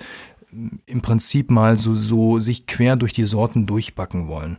im 0.87 1.03
Prinzip 1.03 1.51
mal 1.51 1.77
so, 1.77 1.95
so 1.95 2.39
sich 2.39 2.67
quer 2.67 2.97
durch 2.97 3.13
die 3.13 3.27
Sorten 3.27 3.67
durchbacken 3.67 4.29
wollen. 4.29 4.59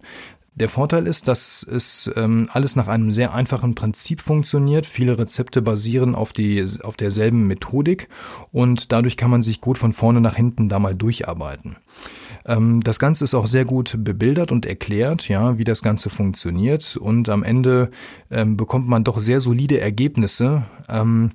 Der 0.56 0.70
Vorteil 0.70 1.06
ist, 1.06 1.28
dass 1.28 1.64
es 1.64 2.10
ähm, 2.16 2.50
alles 2.52 2.78
nach 2.78 2.88
einem 2.88 3.12
sehr 3.12 3.34
einfachen 3.34 3.76
Prinzip 3.76 4.22
funktioniert. 4.22 4.86
Viele 4.86 5.18
Rezepte 5.18 5.62
basieren 5.62 6.16
auf, 6.16 6.32
die, 6.32 6.64
auf 6.82 6.96
derselben 6.96 7.46
Methodik 7.46 8.08
und 8.54 8.94
dadurch 8.94 9.18
kann 9.18 9.30
man 9.30 9.42
sich 9.42 9.60
gut 9.60 9.78
von 9.78 9.92
vorne 9.92 10.22
nach 10.22 10.38
hinten 10.38 10.70
da 10.70 10.80
mal 10.80 10.96
durcharbeiten. 10.96 11.76
Ähm, 12.46 12.82
das 12.84 13.00
Ganze 13.00 13.24
ist 13.24 13.34
auch 13.34 13.48
sehr 13.48 13.66
gut 13.66 13.96
bebildert 14.00 14.52
und 14.52 14.66
erklärt, 14.66 15.28
ja, 15.28 15.58
wie 15.58 15.64
das 15.64 15.82
Ganze 15.82 16.10
funktioniert 16.10 16.98
und 16.98 17.30
am 17.30 17.44
Ende 17.44 17.90
ähm, 18.30 18.58
bekommt 18.58 18.88
man 18.88 19.04
doch 19.04 19.20
sehr 19.20 19.40
solide 19.40 19.80
Ergebnisse 19.80 20.64
ähm, 20.88 21.32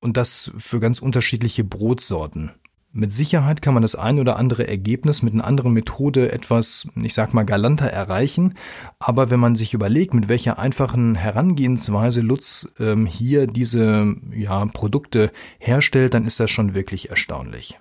und 0.00 0.16
das 0.16 0.52
für 0.58 0.80
ganz 0.80 1.00
unterschiedliche 1.00 1.64
Brotsorten. 1.64 2.52
Mit 2.92 3.12
Sicherheit 3.12 3.60
kann 3.60 3.74
man 3.74 3.82
das 3.82 3.94
ein 3.94 4.18
oder 4.18 4.38
andere 4.38 4.66
Ergebnis 4.66 5.20
mit 5.20 5.34
einer 5.34 5.44
anderen 5.44 5.74
Methode 5.74 6.32
etwas, 6.32 6.88
ich 6.94 7.12
sag 7.12 7.34
mal, 7.34 7.44
galanter 7.44 7.88
erreichen. 7.88 8.54
Aber 8.98 9.30
wenn 9.30 9.38
man 9.38 9.54
sich 9.54 9.74
überlegt, 9.74 10.14
mit 10.14 10.30
welcher 10.30 10.58
einfachen 10.58 11.14
Herangehensweise 11.14 12.22
Lutz 12.22 12.72
ähm, 12.78 13.04
hier 13.04 13.48
diese 13.48 14.14
ja, 14.34 14.64
Produkte 14.64 15.30
herstellt, 15.58 16.14
dann 16.14 16.24
ist 16.24 16.40
das 16.40 16.50
schon 16.50 16.72
wirklich 16.72 17.10
erstaunlich. 17.10 17.78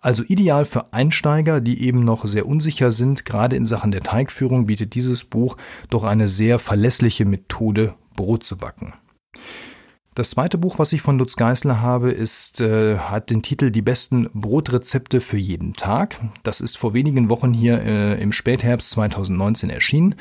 Also 0.00 0.22
ideal 0.24 0.64
für 0.64 0.92
Einsteiger, 0.92 1.60
die 1.60 1.82
eben 1.82 2.04
noch 2.04 2.24
sehr 2.26 2.46
unsicher 2.46 2.92
sind, 2.92 3.24
gerade 3.24 3.56
in 3.56 3.64
Sachen 3.64 3.90
der 3.90 4.02
Teigführung 4.02 4.66
bietet 4.66 4.94
dieses 4.94 5.24
Buch 5.24 5.56
doch 5.90 6.04
eine 6.04 6.28
sehr 6.28 6.58
verlässliche 6.58 7.24
Methode, 7.24 7.94
Brot 8.14 8.44
zu 8.44 8.56
backen. 8.56 8.94
Das 10.14 10.28
zweite 10.28 10.58
Buch, 10.58 10.78
was 10.78 10.92
ich 10.92 11.00
von 11.00 11.16
Lutz 11.16 11.36
Geisler 11.36 11.80
habe, 11.80 12.10
ist, 12.10 12.60
äh, 12.60 12.98
hat 12.98 13.30
den 13.30 13.40
Titel 13.40 13.70
Die 13.70 13.80
besten 13.80 14.28
Brotrezepte 14.34 15.22
für 15.22 15.38
jeden 15.38 15.72
Tag. 15.72 16.20
Das 16.42 16.60
ist 16.60 16.76
vor 16.76 16.92
wenigen 16.92 17.30
Wochen 17.30 17.54
hier 17.54 17.80
äh, 17.80 18.22
im 18.22 18.30
Spätherbst 18.30 18.90
2019 18.90 19.70
erschienen. 19.70 20.16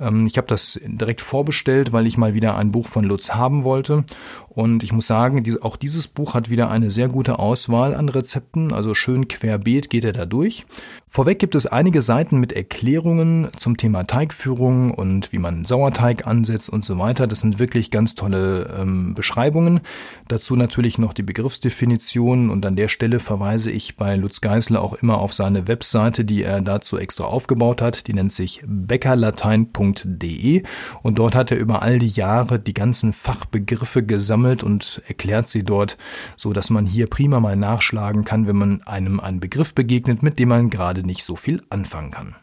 Ähm, 0.00 0.26
ich 0.26 0.36
habe 0.36 0.48
das 0.48 0.80
direkt 0.84 1.20
vorbestellt, 1.20 1.92
weil 1.92 2.06
ich 2.06 2.16
mal 2.16 2.34
wieder 2.34 2.56
ein 2.56 2.72
Buch 2.72 2.88
von 2.88 3.04
Lutz 3.04 3.34
haben 3.34 3.64
wollte. 3.64 4.04
Und 4.48 4.82
ich 4.82 4.92
muss 4.92 5.06
sagen, 5.06 5.44
auch 5.62 5.76
dieses 5.76 6.08
Buch 6.08 6.34
hat 6.34 6.50
wieder 6.50 6.70
eine 6.70 6.90
sehr 6.90 7.08
gute 7.08 7.38
Auswahl 7.38 7.94
an 7.94 8.08
Rezepten, 8.08 8.72
also 8.72 8.94
schön 8.94 9.28
querbeet 9.28 9.90
geht 9.90 10.04
er 10.04 10.12
da 10.12 10.26
durch. 10.26 10.66
Vorweg 11.06 11.38
gibt 11.38 11.54
es 11.54 11.66
einige 11.66 12.02
Seiten 12.02 12.38
mit 12.38 12.52
Erklärungen 12.52 13.48
zum 13.56 13.76
Thema 13.76 14.04
Teigführung 14.04 14.92
und 14.92 15.32
wie 15.32 15.38
man 15.38 15.64
Sauerteig 15.64 16.26
ansetzt 16.26 16.70
und 16.70 16.84
so 16.84 16.98
weiter. 16.98 17.26
Das 17.26 17.40
sind 17.40 17.58
wirklich 17.58 17.90
ganz 17.90 18.14
tolle 18.14 18.74
ähm, 18.78 19.14
Beschreibungen. 19.14 19.80
Dazu 20.28 20.56
natürlich 20.56 20.98
noch 20.98 21.12
die 21.12 21.22
Begriffsdefinitionen 21.22 22.50
und 22.50 22.64
an 22.64 22.76
der 22.76 22.88
Stelle 22.88 23.18
verweise 23.18 23.70
ich 23.70 23.96
bei 23.96 24.14
Lutz 24.16 24.40
Geisler 24.40 24.82
auch 24.82 24.94
immer 24.94 25.18
auf 25.18 25.32
seine 25.32 25.68
Webseite, 25.68 26.24
die 26.24 26.42
er 26.42 26.60
dazu 26.60 26.96
extra 26.96 27.24
aufgebaut 27.24 27.82
hat. 27.82 28.06
Die 28.06 28.14
nennt 28.14 28.32
sich 28.32 28.62
beckerlatein.de 28.64 29.89
www.eckhart.de 29.90 30.62
und 31.02 31.18
dort 31.18 31.34
hat 31.34 31.50
er 31.50 31.58
über 31.58 31.82
all 31.82 31.98
die 31.98 32.08
Jahre 32.08 32.58
die 32.58 32.74
ganzen 32.74 33.12
Fachbegriffe 33.12 34.02
gesammelt 34.02 34.62
und 34.62 35.02
erklärt 35.06 35.48
sie 35.48 35.64
dort, 35.64 35.96
so 36.36 36.52
dass 36.52 36.70
man 36.70 36.86
hier 36.86 37.06
prima 37.06 37.40
mal 37.40 37.56
nachschlagen 37.56 38.24
kann, 38.24 38.46
wenn 38.46 38.56
man 38.56 38.82
einem 38.82 39.20
einen 39.20 39.40
Begriff 39.40 39.74
begegnet, 39.74 40.22
mit 40.22 40.38
dem 40.38 40.48
man 40.48 40.70
gerade 40.70 41.02
nicht 41.02 41.24
so 41.24 41.36
viel 41.36 41.62
anfangen 41.70 42.10
kann. 42.10 42.36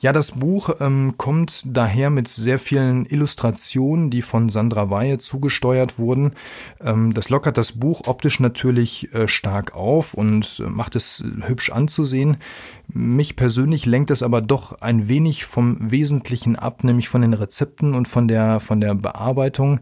Ja, 0.00 0.12
das 0.12 0.32
Buch 0.32 0.70
ähm, 0.80 1.14
kommt 1.16 1.62
daher 1.66 2.10
mit 2.10 2.28
sehr 2.28 2.58
vielen 2.58 3.04
Illustrationen, 3.06 4.10
die 4.10 4.22
von 4.22 4.48
Sandra 4.48 4.90
Weihe 4.90 5.18
zugesteuert 5.18 5.98
wurden. 5.98 6.32
Ähm, 6.80 7.12
das 7.12 7.28
lockert 7.28 7.58
das 7.58 7.72
Buch 7.72 8.02
optisch 8.06 8.40
natürlich 8.40 9.12
äh, 9.14 9.28
stark 9.28 9.74
auf 9.74 10.14
und 10.14 10.62
äh, 10.64 10.68
macht 10.68 10.96
es 10.96 11.22
hübsch 11.46 11.70
anzusehen. 11.70 12.38
Mich 12.88 13.36
persönlich 13.36 13.86
lenkt 13.86 14.10
es 14.10 14.22
aber 14.22 14.40
doch 14.40 14.80
ein 14.80 15.08
wenig 15.08 15.44
vom 15.44 15.90
Wesentlichen 15.90 16.56
ab, 16.56 16.82
nämlich 16.82 17.08
von 17.08 17.22
den 17.22 17.34
Rezepten 17.34 17.94
und 17.94 18.08
von 18.08 18.26
der, 18.26 18.58
von 18.60 18.80
der 18.80 18.94
Bearbeitung, 18.94 19.80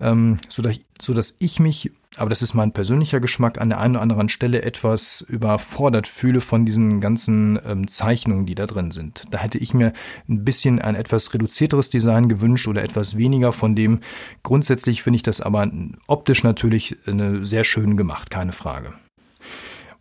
ähm, 0.00 0.38
so 0.48 0.62
dass, 0.62 0.80
so 1.00 1.14
dass 1.14 1.34
ich 1.38 1.60
mich 1.60 1.90
aber 2.16 2.28
das 2.28 2.42
ist 2.42 2.54
mein 2.54 2.72
persönlicher 2.72 3.20
Geschmack, 3.20 3.60
an 3.60 3.68
der 3.68 3.78
einen 3.78 3.94
oder 3.94 4.02
anderen 4.02 4.28
Stelle 4.28 4.62
etwas 4.62 5.20
überfordert 5.28 6.08
fühle 6.08 6.40
von 6.40 6.66
diesen 6.66 7.00
ganzen 7.00 7.58
ähm, 7.64 7.86
Zeichnungen, 7.86 8.46
die 8.46 8.56
da 8.56 8.66
drin 8.66 8.90
sind. 8.90 9.24
Da 9.30 9.38
hätte 9.38 9.58
ich 9.58 9.74
mir 9.74 9.92
ein 10.28 10.44
bisschen 10.44 10.80
ein 10.80 10.96
etwas 10.96 11.32
reduzierteres 11.32 11.88
Design 11.88 12.28
gewünscht 12.28 12.66
oder 12.66 12.82
etwas 12.82 13.16
weniger 13.16 13.52
von 13.52 13.76
dem. 13.76 14.00
Grundsätzlich 14.42 15.02
finde 15.02 15.16
ich 15.16 15.22
das 15.22 15.40
aber 15.40 15.70
optisch 16.08 16.42
natürlich 16.42 16.96
äh, 17.06 17.44
sehr 17.44 17.64
schön 17.64 17.96
gemacht, 17.96 18.30
keine 18.30 18.52
Frage. 18.52 18.92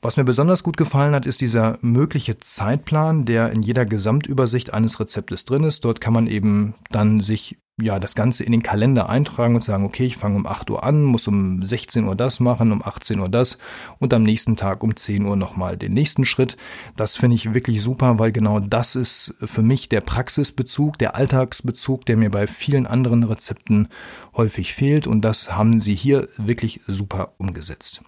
Was 0.02 0.18
mir 0.18 0.24
besonders 0.24 0.64
gut 0.64 0.78
gefallen 0.78 1.14
hat, 1.14 1.26
ist 1.26 1.42
dieser 1.42 1.78
mögliche 1.82 2.40
Zeitplan, 2.40 3.26
der 3.26 3.52
in 3.52 3.62
jeder 3.62 3.86
Gesamtübersicht 3.86 4.74
eines 4.74 5.00
Rezeptes 5.00 5.44
drin 5.44 5.66
ist. 5.66 5.84
Dort 5.84 6.00
kann 6.00 6.14
man 6.14 6.28
eben 6.28 6.74
dann 6.90 7.20
sich 7.20 7.58
ja 7.82 8.00
das 8.00 8.16
Ganze 8.16 8.44
in 8.44 8.52
den 8.52 8.64
Kalender 8.64 9.10
eintragen 9.10 9.56
und 9.56 9.64
sagen, 9.64 9.86
okay, 9.86 10.06
ich 10.06 10.18
fange 10.18 10.36
um 10.36 10.48
8 10.48 10.70
Uhr 10.70 10.84
an, 10.84 11.04
muss 11.04 11.28
um 11.28 11.64
16 11.64 12.06
Uhr 12.06 12.16
das 12.16 12.40
machen, 12.40 12.72
um 12.72 12.84
18 12.84 13.20
Uhr 13.20 13.30
das 13.30 13.58
und 14.00 14.14
am 14.14 14.24
nächsten 14.24 14.56
Tag 14.56 14.84
um 14.84 14.96
10 14.96 15.26
Uhr 15.26 15.36
nochmal 15.36 15.78
den 15.78 15.94
nächsten 15.94 16.26
Schritt. 16.26 16.58
Das 16.96 17.16
finde 17.16 17.36
ich 17.36 17.54
wirklich 17.54 17.82
super, 17.82 18.20
weil 18.20 18.32
genau 18.32 18.60
das 18.60 18.96
ist 18.96 19.36
für 19.44 19.62
mich 19.62 19.90
der 19.90 20.02
Praxisbezug, 20.02 20.98
der 20.98 21.16
Alltagsbezug, 21.16 22.06
der 22.06 22.18
mir 22.18 22.30
bei 22.30 22.48
vielen 22.48 22.86
anderen 22.86 23.24
Rezepten 23.24 23.88
häufig 24.36 24.74
fehlt 24.74 25.08
und 25.08 25.22
das 25.22 25.56
haben 25.56 25.80
sie 25.80 25.96
hier 25.96 26.28
wirklich 26.38 26.82
super 26.88 27.34
umgesetzt. 27.38 28.02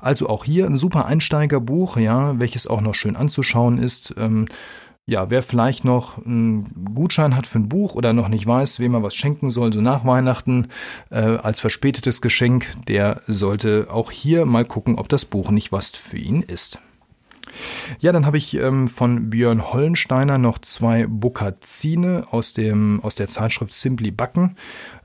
Also 0.00 0.28
auch 0.28 0.44
hier 0.44 0.66
ein 0.66 0.76
super 0.76 1.06
Einsteigerbuch, 1.06 1.96
ja, 1.96 2.38
welches 2.38 2.66
auch 2.66 2.80
noch 2.80 2.94
schön 2.94 3.16
anzuschauen 3.16 3.78
ist. 3.78 4.14
Ähm, 4.16 4.46
ja, 5.06 5.30
wer 5.30 5.42
vielleicht 5.42 5.84
noch 5.84 6.24
einen 6.24 6.94
Gutschein 6.94 7.36
hat 7.36 7.46
für 7.46 7.60
ein 7.60 7.68
Buch 7.68 7.94
oder 7.94 8.12
noch 8.12 8.28
nicht 8.28 8.44
weiß, 8.44 8.80
wem 8.80 8.94
er 8.94 9.04
was 9.04 9.14
schenken 9.14 9.50
soll, 9.50 9.72
so 9.72 9.80
nach 9.80 10.04
Weihnachten 10.04 10.66
äh, 11.10 11.18
als 11.18 11.60
verspätetes 11.60 12.20
Geschenk, 12.20 12.66
der 12.88 13.22
sollte 13.28 13.86
auch 13.90 14.10
hier 14.10 14.46
mal 14.46 14.64
gucken, 14.64 14.98
ob 14.98 15.08
das 15.08 15.24
Buch 15.24 15.50
nicht 15.50 15.70
was 15.70 15.90
für 15.92 16.18
ihn 16.18 16.42
ist. 16.42 16.80
Ja, 18.00 18.12
dann 18.12 18.26
habe 18.26 18.36
ich 18.36 18.54
ähm, 18.54 18.88
von 18.88 19.30
Björn 19.30 19.72
Hollensteiner 19.72 20.38
noch 20.38 20.58
zwei 20.58 21.06
Bokazine 21.06 22.26
aus, 22.30 22.54
dem, 22.54 23.00
aus 23.02 23.14
der 23.14 23.26
Zeitschrift 23.26 23.72
Simply 23.72 24.10
Backen. 24.10 24.56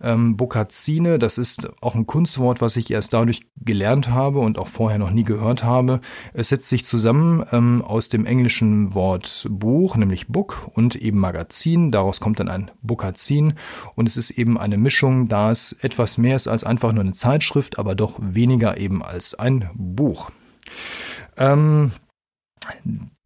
Ähm, 0.01 0.37
Bokazine, 0.37 1.19
das 1.19 1.37
ist 1.37 1.69
auch 1.81 1.95
ein 1.95 2.07
Kunstwort, 2.07 2.61
was 2.61 2.77
ich 2.77 2.91
erst 2.91 3.13
dadurch 3.13 3.41
gelernt 3.57 4.09
habe 4.09 4.39
und 4.39 4.57
auch 4.57 4.67
vorher 4.67 4.99
noch 4.99 5.11
nie 5.11 5.23
gehört 5.23 5.63
habe. 5.63 6.01
Es 6.33 6.49
setzt 6.49 6.69
sich 6.69 6.85
zusammen 6.85 7.45
ähm, 7.51 7.81
aus 7.81 8.09
dem 8.09 8.25
englischen 8.25 8.93
Wort 8.93 9.47
Buch, 9.49 9.95
nämlich 9.95 10.27
Book 10.27 10.69
und 10.73 10.95
eben 10.95 11.19
Magazin. 11.19 11.91
Daraus 11.91 12.19
kommt 12.19 12.39
dann 12.39 12.49
ein 12.49 12.71
Bokazin 12.81 13.53
und 13.95 14.07
es 14.07 14.17
ist 14.17 14.31
eben 14.31 14.57
eine 14.57 14.77
Mischung, 14.77 15.27
da 15.27 15.51
es 15.51 15.73
etwas 15.81 16.17
mehr 16.17 16.35
ist 16.35 16.47
als 16.47 16.63
einfach 16.63 16.91
nur 16.93 17.03
eine 17.03 17.13
Zeitschrift, 17.13 17.79
aber 17.79 17.95
doch 17.95 18.19
weniger 18.21 18.77
eben 18.77 19.03
als 19.03 19.35
ein 19.35 19.69
Buch. 19.75 20.29
Ähm, 21.37 21.91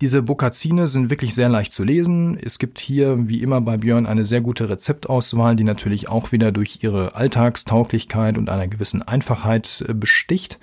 diese 0.01 0.23
Bokazine 0.23 0.87
sind 0.87 1.09
wirklich 1.09 1.35
sehr 1.35 1.49
leicht 1.49 1.73
zu 1.73 1.83
lesen. 1.83 2.37
Es 2.41 2.59
gibt 2.59 2.79
hier, 2.79 3.27
wie 3.27 3.41
immer 3.41 3.61
bei 3.61 3.77
Björn, 3.77 4.05
eine 4.05 4.25
sehr 4.25 4.41
gute 4.41 4.69
Rezeptauswahl, 4.69 5.55
die 5.55 5.63
natürlich 5.63 6.09
auch 6.09 6.31
wieder 6.31 6.51
durch 6.51 6.79
ihre 6.83 7.15
Alltagstauglichkeit 7.15 8.37
und 8.37 8.49
einer 8.49 8.67
gewissen 8.67 9.01
Einfachheit 9.01 9.83
äh, 9.87 9.93
besticht. 9.93 10.59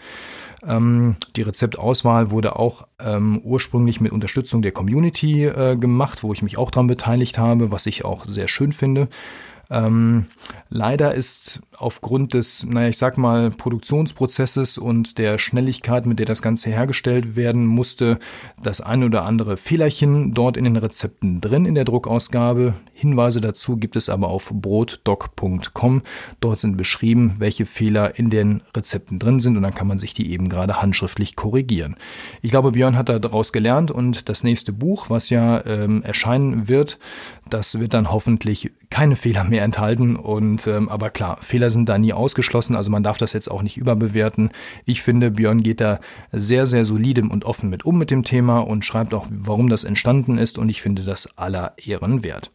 Ähm, 0.67 1.17
die 1.37 1.43
Rezeptauswahl 1.43 2.31
wurde 2.31 2.57
auch 2.57 2.87
ähm, 2.99 3.41
ursprünglich 3.43 4.00
mit 4.00 4.12
Unterstützung 4.12 4.62
der 4.62 4.73
Community 4.73 5.45
äh, 5.45 5.76
gemacht, 5.76 6.23
wo 6.23 6.33
ich 6.33 6.43
mich 6.43 6.57
auch 6.57 6.71
daran 6.71 6.87
beteiligt 6.87 7.38
habe, 7.38 7.71
was 7.71 7.87
ich 7.87 8.05
auch 8.05 8.26
sehr 8.26 8.49
schön 8.49 8.73
finde. 8.73 9.09
Ähm, 9.73 10.26
leider 10.69 11.14
ist 11.14 11.61
aufgrund 11.79 12.35
des, 12.35 12.64
naja, 12.64 12.88
ich 12.88 12.99
sag 12.99 13.17
mal, 13.17 13.50
Produktionsprozesses 13.50 14.76
und 14.76 15.17
der 15.17 15.38
Schnelligkeit, 15.38 16.05
mit 16.05 16.19
der 16.19 16.26
das 16.26 16.43
Ganze 16.43 16.69
hergestellt 16.69 17.37
werden 17.37 17.67
musste, 17.67 18.19
das 18.62 18.83
ein 18.83 19.02
oder 19.02 19.25
andere 19.25 19.57
Fehlerchen 19.57 20.35
dort 20.35 20.59
in 20.59 20.64
den 20.64 20.76
Rezepten 20.76 21.41
drin 21.41 21.64
in 21.64 21.75
der 21.75 21.85
Druckausgabe. 21.85 22.75
Hinweise 22.93 23.41
dazu 23.41 23.79
gibt 23.79 23.97
es 23.97 24.11
aber 24.11 24.29
auf 24.29 24.52
brotdoc.com. 24.55 26.02
Dort 26.41 26.61
sind 26.61 26.76
beschrieben, 26.76 27.35
welche 27.38 27.64
Fehler 27.64 28.19
in 28.19 28.29
den 28.29 28.61
Rezepten 28.76 29.19
drin 29.19 29.41
sind 29.41 29.57
und 29.57 29.62
dann 29.62 29.75
kann 29.75 29.88
man 29.88 29.99
sich 29.99 30.12
die 30.12 30.31
eben 30.33 30.50
gerade 30.50 30.83
handschriftlich 30.83 31.35
korrigieren. 31.35 31.97
Ich 32.43 32.50
glaube, 32.50 32.73
Björn 32.73 32.97
hat 32.97 33.09
daraus 33.09 33.52
gelernt 33.52 33.91
und 33.91 34.29
das 34.29 34.45
nächste 34.45 34.73
Buch, 34.73 35.09
was 35.09 35.31
ja 35.31 35.64
ähm, 35.64 36.02
erscheinen 36.02 36.69
wird, 36.69 36.99
das 37.49 37.81
wird 37.81 37.95
dann 37.95 38.12
hoffentlich 38.12 38.71
keine 38.93 39.17
Fehler 39.17 39.45
mehr 39.45 39.65
enthalten. 39.65 40.17
Und 40.17 40.67
ähm, 40.67 40.91
aber 40.91 41.09
klar, 41.09 41.39
Fehler 41.41 41.71
sind 41.71 41.89
da 41.89 41.97
nie 41.97 42.13
ausgeschlossen, 42.13 42.77
also 42.77 42.91
man 42.91 43.03
darf 43.03 43.17
das 43.17 43.33
jetzt 43.33 43.51
auch 43.51 43.63
nicht 43.63 43.79
überbewerten. 43.79 44.51
Ich 44.85 45.03
finde, 45.03 45.31
Björn 45.31 45.63
geht 45.63 45.81
da 45.81 45.99
sehr, 46.31 46.67
sehr 46.67 46.85
solide 46.85 47.23
und 47.23 47.45
offen 47.45 47.71
mit 47.71 47.85
um 47.85 47.99
mit 47.99 48.11
dem 48.11 48.23
Thema 48.23 48.59
und 48.59 48.85
schreibt 48.85 49.15
auch, 49.15 49.27
warum 49.31 49.69
das 49.69 49.85
entstanden 49.85 50.37
ist, 50.37 50.59
und 50.59 50.69
ich 50.69 50.83
finde 50.83 51.03
das 51.03 51.39
aller 51.39 51.73
Ehren 51.79 52.23
wert. 52.23 52.51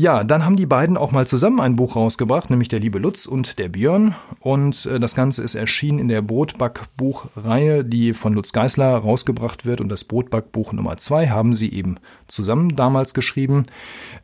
Ja, 0.00 0.22
dann 0.22 0.44
haben 0.44 0.54
die 0.54 0.64
beiden 0.64 0.96
auch 0.96 1.10
mal 1.10 1.26
zusammen 1.26 1.58
ein 1.58 1.74
Buch 1.74 1.96
rausgebracht, 1.96 2.50
nämlich 2.50 2.68
der 2.68 2.78
liebe 2.78 3.00
Lutz 3.00 3.26
und 3.26 3.58
der 3.58 3.68
Björn. 3.68 4.14
Und 4.38 4.86
äh, 4.86 5.00
das 5.00 5.16
Ganze 5.16 5.42
ist 5.42 5.56
erschienen 5.56 5.98
in 5.98 6.06
der 6.06 6.22
Brotbackbuchreihe, 6.22 7.84
die 7.84 8.12
von 8.12 8.32
Lutz 8.32 8.52
Geisler 8.52 8.96
rausgebracht 8.96 9.66
wird. 9.66 9.80
Und 9.80 9.88
das 9.88 10.04
Brotbackbuch 10.04 10.72
Nummer 10.72 10.98
zwei 10.98 11.30
haben 11.30 11.52
sie 11.52 11.72
eben 11.72 11.98
zusammen 12.28 12.76
damals 12.76 13.12
geschrieben. 13.12 13.64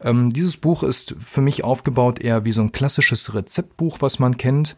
Ähm, 0.01 0.33
dieses 0.33 0.59
Buch 0.59 0.85
ist 0.85 1.17
für 1.19 1.41
mich 1.41 1.65
aufgebaut 1.65 2.21
eher 2.21 2.45
wie 2.45 2.53
so 2.53 2.63
ein 2.63 2.71
klassisches 2.71 3.35
Rezeptbuch, 3.35 3.97
was 3.99 4.21
man 4.21 4.37
kennt. 4.37 4.77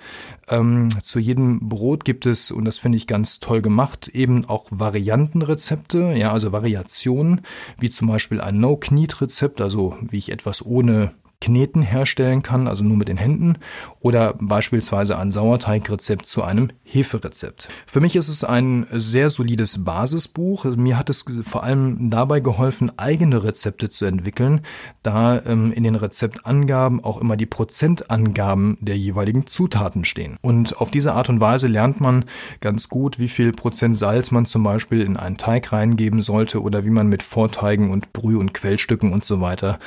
Ähm, 0.49 0.89
zu 1.03 1.19
jedem 1.19 1.69
Brot 1.69 2.07
gibt 2.07 2.25
es, 2.25 2.51
und 2.51 2.65
das 2.65 2.79
finde 2.79 2.97
ich 2.97 3.07
ganz 3.07 3.39
toll 3.41 3.61
gemacht, 3.61 4.09
eben 4.09 4.47
auch 4.47 4.65
Variantenrezepte, 4.71 6.15
ja, 6.17 6.33
also 6.33 6.53
Variationen, 6.53 7.43
wie 7.79 7.91
zum 7.91 8.09
Beispiel 8.09 8.41
ein 8.41 8.61
No-Knead-Rezept, 8.61 9.61
also 9.61 9.95
wie 10.01 10.17
ich 10.17 10.33
etwas 10.33 10.65
ohne 10.65 10.86
ohne 10.87 11.11
Kneten 11.41 11.83
herstellen 11.83 12.43
kann, 12.43 12.67
also 12.67 12.83
nur 12.83 12.97
mit 12.97 13.09
den 13.09 13.19
Händen, 13.19 13.59
oder 14.01 14.35
beispielsweise 14.41 15.19
ein 15.19 15.31
Sauerteigrezept 15.31 16.27
zu 16.27 16.43
einem 16.43 16.71
Heferezept. 16.83 17.69
Für 17.87 18.01
mich 18.01 18.17
ist 18.17 18.29
es 18.29 18.43
ein 18.43 18.87
sehr 18.91 19.29
solides 19.29 19.85
Basisbuch. 19.85 20.65
Mir 20.65 20.97
hat 20.97 21.11
es 21.11 21.25
vor 21.45 21.63
allem 21.63 22.11
dabei 22.11 22.41
geholfen, 22.41 22.91
eigene 22.99 23.45
Rezepte 23.45 23.91
zu 23.91 24.07
entwickeln, 24.07 24.63
da 25.03 25.43
ähm, 25.45 25.73
in 25.73 25.85
den 25.85 25.95
Rezeptangaben 25.95 27.05
auch 27.05 27.21
immer 27.21 27.37
die 27.37 27.47
Prozentangaben 27.47 28.79
der 28.81 28.97
jeweiligen 28.97 29.47
Zutaten 29.47 30.05
stehen. 30.05 30.39
Und 30.41 30.81
auf 30.81 30.91
diese 30.91 31.13
Art 31.13 31.29
und 31.29 31.41
Weise 31.41 31.67
lernt 31.67 32.01
man 32.01 32.25
ganz 32.61 32.89
gut, 32.89 33.19
wie 33.19 33.29
viel 33.29 33.53
Prozent 33.53 33.97
Salz 33.97 34.31
man 34.31 34.47
zum 34.47 34.63
Beispiel 34.63 35.03
in 35.03 35.17
einen 35.17 35.37
Teig 35.37 35.71
reingeben 35.71 36.23
sollte 36.23 36.63
oder 36.63 36.85
wie 36.85 36.91
man 36.91 37.09
mit 37.09 37.23
Vorteigen 37.23 37.91
und 37.91 38.13
Brüh- 38.13 38.39
und 38.39 38.55
Quellstücken 38.55 39.13
und 39.13 39.25
so 39.25 39.41
weiter 39.41 39.79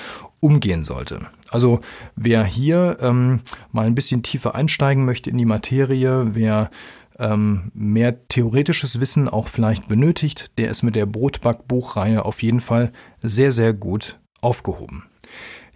umgehen 0.41 0.83
sollte. 0.83 1.19
Also 1.49 1.81
wer 2.15 2.43
hier 2.43 2.97
ähm, 3.01 3.41
mal 3.71 3.85
ein 3.85 3.95
bisschen 3.95 4.23
tiefer 4.23 4.55
einsteigen 4.55 5.05
möchte 5.05 5.29
in 5.29 5.37
die 5.37 5.45
Materie, 5.45 6.35
wer 6.35 6.69
ähm, 7.17 7.71
mehr 7.73 8.27
theoretisches 8.27 8.99
Wissen 8.99 9.27
auch 9.27 9.47
vielleicht 9.47 9.87
benötigt, 9.87 10.57
der 10.57 10.69
ist 10.69 10.83
mit 10.83 10.95
der 10.95 11.05
Brotbackbuchreihe 11.05 12.23
auf 12.23 12.41
jeden 12.41 12.61
Fall 12.61 12.91
sehr, 13.21 13.51
sehr 13.51 13.73
gut 13.73 14.19
aufgehoben. 14.41 15.03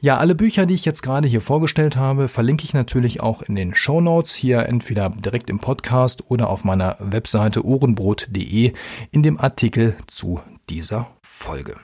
Ja, 0.04 0.18
alle 0.18 0.36
Bücher, 0.36 0.66
die 0.66 0.74
ich 0.74 0.84
jetzt 0.84 1.02
gerade 1.02 1.30
hier 1.30 1.40
vorgestellt 1.40 1.96
habe, 1.96 2.28
verlinke 2.28 2.66
ich 2.66 2.74
natürlich 2.74 3.22
auch 3.22 3.42
in 3.42 3.56
den 3.56 3.74
Show 3.74 4.02
Notes 4.02 4.36
hier 4.36 4.66
entweder 4.66 5.10
direkt 5.10 5.50
im 5.50 5.60
Podcast 5.60 6.30
oder 6.30 6.50
auf 6.50 6.66
meiner 6.66 6.98
Webseite 7.00 7.66
ohrenbrot.de 7.66 8.74
in 9.12 9.24
dem 9.24 9.40
Artikel 9.40 9.96
zu 10.08 10.42
dieser 10.70 11.08
Folge. 11.22 11.76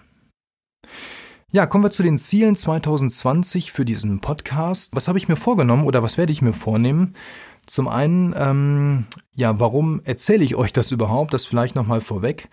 Ja, 1.51 1.65
kommen 1.65 1.84
wir 1.84 1.89
zu 1.89 2.03
den 2.03 2.20
Zielen 2.20 2.56
2020 2.56 3.72
für 3.72 3.84
diesen 3.84 4.20
Podcast. 4.20 4.96
Was 4.96 5.08
habe 5.08 5.18
ich 5.18 5.27
mir 5.27 5.36
vorgenommen 5.36 5.88
oder 5.88 6.03
was 6.03 6.20
werde 6.20 6.32
ich 6.32 6.44
mir 6.44 6.53
vornehmen? 6.53 7.15
Zum 7.70 7.88
einen, 7.88 8.34
ähm, 8.36 9.06
ja, 9.36 9.60
warum 9.60 10.02
erzähle 10.04 10.44
ich 10.44 10.56
euch 10.56 10.74
das 10.74 10.92
überhaupt? 10.92 11.36
Das 11.36 11.46
vielleicht 11.46 11.76
nochmal 11.76 12.02
vorweg. 12.02 12.50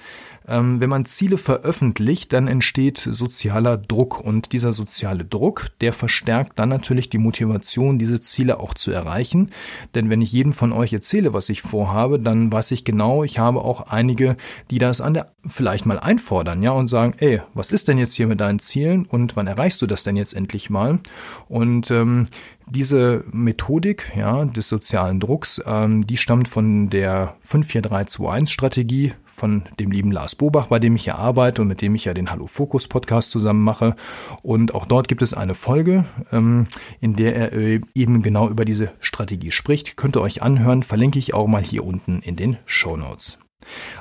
Ähm, 0.46 0.78
wenn 0.78 0.90
man 0.90 1.06
Ziele 1.06 1.38
veröffentlicht, 1.38 2.34
dann 2.34 2.46
entsteht 2.46 2.98
sozialer 2.98 3.78
Druck 3.78 4.20
und 4.20 4.52
dieser 4.52 4.72
soziale 4.72 5.24
Druck, 5.24 5.68
der 5.80 5.94
verstärkt 5.94 6.58
dann 6.58 6.68
natürlich 6.68 7.08
die 7.08 7.16
Motivation, 7.16 7.98
diese 7.98 8.20
Ziele 8.20 8.60
auch 8.60 8.74
zu 8.74 8.92
erreichen. 8.92 9.50
Denn 9.94 10.10
wenn 10.10 10.20
ich 10.20 10.32
jedem 10.32 10.52
von 10.52 10.72
euch 10.74 10.92
erzähle, 10.92 11.32
was 11.32 11.48
ich 11.48 11.62
vorhabe, 11.62 12.20
dann 12.20 12.52
weiß 12.52 12.70
ich 12.72 12.84
genau, 12.84 13.24
ich 13.24 13.38
habe 13.38 13.62
auch 13.62 13.88
einige, 13.88 14.36
die 14.70 14.78
das 14.78 15.00
an 15.00 15.14
der 15.14 15.32
vielleicht 15.46 15.86
mal 15.86 15.98
einfordern, 15.98 16.62
ja, 16.62 16.72
und 16.72 16.88
sagen, 16.88 17.14
ey, 17.18 17.40
was 17.54 17.72
ist 17.72 17.88
denn 17.88 17.98
jetzt 17.98 18.14
hier 18.14 18.26
mit 18.26 18.40
deinen 18.40 18.58
Zielen 18.58 19.06
und 19.06 19.34
wann 19.34 19.46
erreichst 19.46 19.80
du 19.80 19.86
das 19.86 20.02
denn 20.02 20.16
jetzt 20.16 20.34
endlich 20.34 20.68
mal? 20.68 21.00
Und 21.48 21.90
ähm, 21.90 22.26
diese 22.68 23.24
Methodik 23.30 24.12
ja, 24.16 24.44
des 24.44 24.68
sozialen 24.68 25.20
Drucks, 25.20 25.62
ähm, 25.64 26.06
die 26.06 26.16
stammt 26.16 26.48
von 26.48 26.90
der 26.90 27.36
54321-Strategie 27.46 29.14
von 29.26 29.64
dem 29.78 29.90
lieben 29.90 30.10
Lars 30.10 30.34
Bobach, 30.34 30.68
bei 30.68 30.78
dem 30.78 30.96
ich 30.96 31.04
hier 31.04 31.16
arbeite 31.16 31.62
und 31.62 31.68
mit 31.68 31.82
dem 31.82 31.94
ich 31.94 32.06
ja 32.06 32.14
den 32.14 32.30
Hallo 32.30 32.46
Fokus 32.46 32.88
Podcast 32.88 33.30
zusammen 33.30 33.62
mache. 33.62 33.94
Und 34.42 34.74
auch 34.74 34.86
dort 34.86 35.08
gibt 35.08 35.22
es 35.22 35.34
eine 35.34 35.54
Folge, 35.54 36.04
ähm, 36.32 36.66
in 37.00 37.14
der 37.16 37.36
er 37.36 37.52
äh, 37.52 37.80
eben 37.94 38.22
genau 38.22 38.48
über 38.48 38.64
diese 38.64 38.92
Strategie 38.98 39.52
spricht. 39.52 39.96
Könnt 39.96 40.16
ihr 40.16 40.22
euch 40.22 40.42
anhören, 40.42 40.82
verlinke 40.82 41.18
ich 41.18 41.34
auch 41.34 41.46
mal 41.46 41.62
hier 41.62 41.84
unten 41.84 42.20
in 42.20 42.36
den 42.36 42.56
Show 42.66 42.96
Notes. 42.96 43.38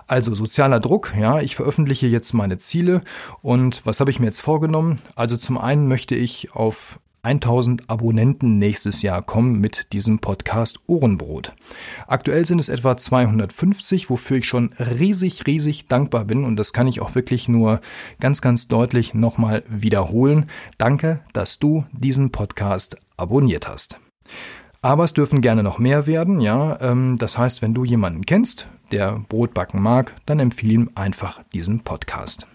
Also 0.08 0.34
sozialer 0.36 0.80
Druck, 0.80 1.14
ja, 1.20 1.42
ich 1.42 1.56
veröffentliche 1.56 2.08
jetzt 2.08 2.34
meine 2.34 2.58
Ziele 2.58 3.02
und 3.42 3.86
was 3.86 4.00
habe 4.00 4.12
ich 4.12 4.20
mir 4.20 4.28
jetzt 4.28 4.42
vorgenommen? 4.42 5.00
Also 5.16 5.38
zum 5.38 5.58
einen 5.58 5.88
möchte 5.88 6.16
ich 6.16 6.54
auf 6.54 7.00
1000 7.26 7.90
Abonnenten 7.90 8.60
nächstes 8.60 9.02
Jahr 9.02 9.24
kommen 9.24 9.60
mit 9.60 9.94
diesem 9.94 10.20
Podcast 10.20 10.80
Ohrenbrot. 10.86 11.54
Aktuell 12.08 12.46
sind 12.46 12.60
es 12.60 12.70
etwa 12.70 12.98
250, 12.98 14.12
wofür 14.12 14.38
ich 14.38 14.46
schon 14.46 14.72
riesig, 14.74 15.48
riesig 15.48 15.88
dankbar 15.88 16.26
bin 16.26 16.44
und 16.44 16.56
das 16.56 16.72
kann 16.72 16.88
ich 16.88 17.02
auch 17.02 17.16
wirklich 17.16 17.50
nur 17.50 17.82
ganz, 18.20 18.42
ganz 18.42 18.68
deutlich 18.68 19.16
nochmal 19.16 19.64
wiederholen. 19.68 20.46
Danke, 20.78 21.22
dass 21.34 21.58
du 21.58 21.86
diesen 21.92 22.32
Podcast 22.32 22.98
abonniert 23.18 23.68
hast. 23.68 24.00
Aber 24.84 25.04
es 25.04 25.14
dürfen 25.14 25.42
gerne 25.42 25.64
noch 25.64 25.80
mehr 25.80 26.06
werden, 26.06 26.40
ja. 26.42 26.80
Ähm, 26.80 27.18
das 27.18 27.40
heißt, 27.40 27.64
wenn 27.64 27.74
du 27.74 27.86
jemanden 27.86 28.28
kennst, 28.28 28.68
der 28.92 29.14
Brot 29.30 29.56
backen 29.56 29.82
mag, 29.82 30.14
dann 30.28 30.40
empfehle 30.40 30.74
ihm 30.74 30.92
einfach 30.94 31.42
diesen 31.54 31.80
Podcast. 31.80 32.46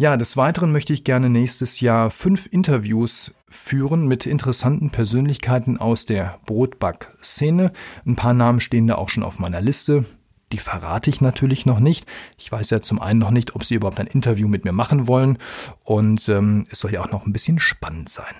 Ja, 0.00 0.16
des 0.16 0.36
Weiteren 0.38 0.72
möchte 0.72 0.94
ich 0.94 1.04
gerne 1.04 1.28
nächstes 1.28 1.80
Jahr 1.80 2.08
fünf 2.08 2.48
Interviews 2.50 3.34
führen 3.50 4.06
mit 4.06 4.24
interessanten 4.24 4.90
Persönlichkeiten 4.90 5.78
aus 5.78 6.06
der 6.06 6.38
Brotback-Szene. 6.46 7.72
Ein 8.06 8.16
paar 8.16 8.32
Namen 8.32 8.60
stehen 8.60 8.86
da 8.86 8.94
auch 8.94 9.08
schon 9.08 9.24
auf 9.24 9.38
meiner 9.38 9.60
Liste. 9.60 10.06
Die 10.52 10.58
verrate 10.58 11.10
ich 11.10 11.20
natürlich 11.20 11.66
noch 11.66 11.80
nicht. 11.80 12.06
Ich 12.38 12.50
weiß 12.50 12.70
ja 12.70 12.80
zum 12.80 13.00
einen 13.00 13.18
noch 13.18 13.30
nicht, 13.30 13.54
ob 13.54 13.64
sie 13.64 13.74
überhaupt 13.74 14.00
ein 14.00 14.06
Interview 14.06 14.48
mit 14.48 14.64
mir 14.64 14.72
machen 14.72 15.06
wollen. 15.06 15.38
Und 15.84 16.28
ähm, 16.28 16.64
es 16.70 16.80
soll 16.80 16.92
ja 16.92 17.02
auch 17.02 17.12
noch 17.12 17.26
ein 17.26 17.32
bisschen 17.32 17.58
spannend 17.58 18.08
sein. 18.08 18.34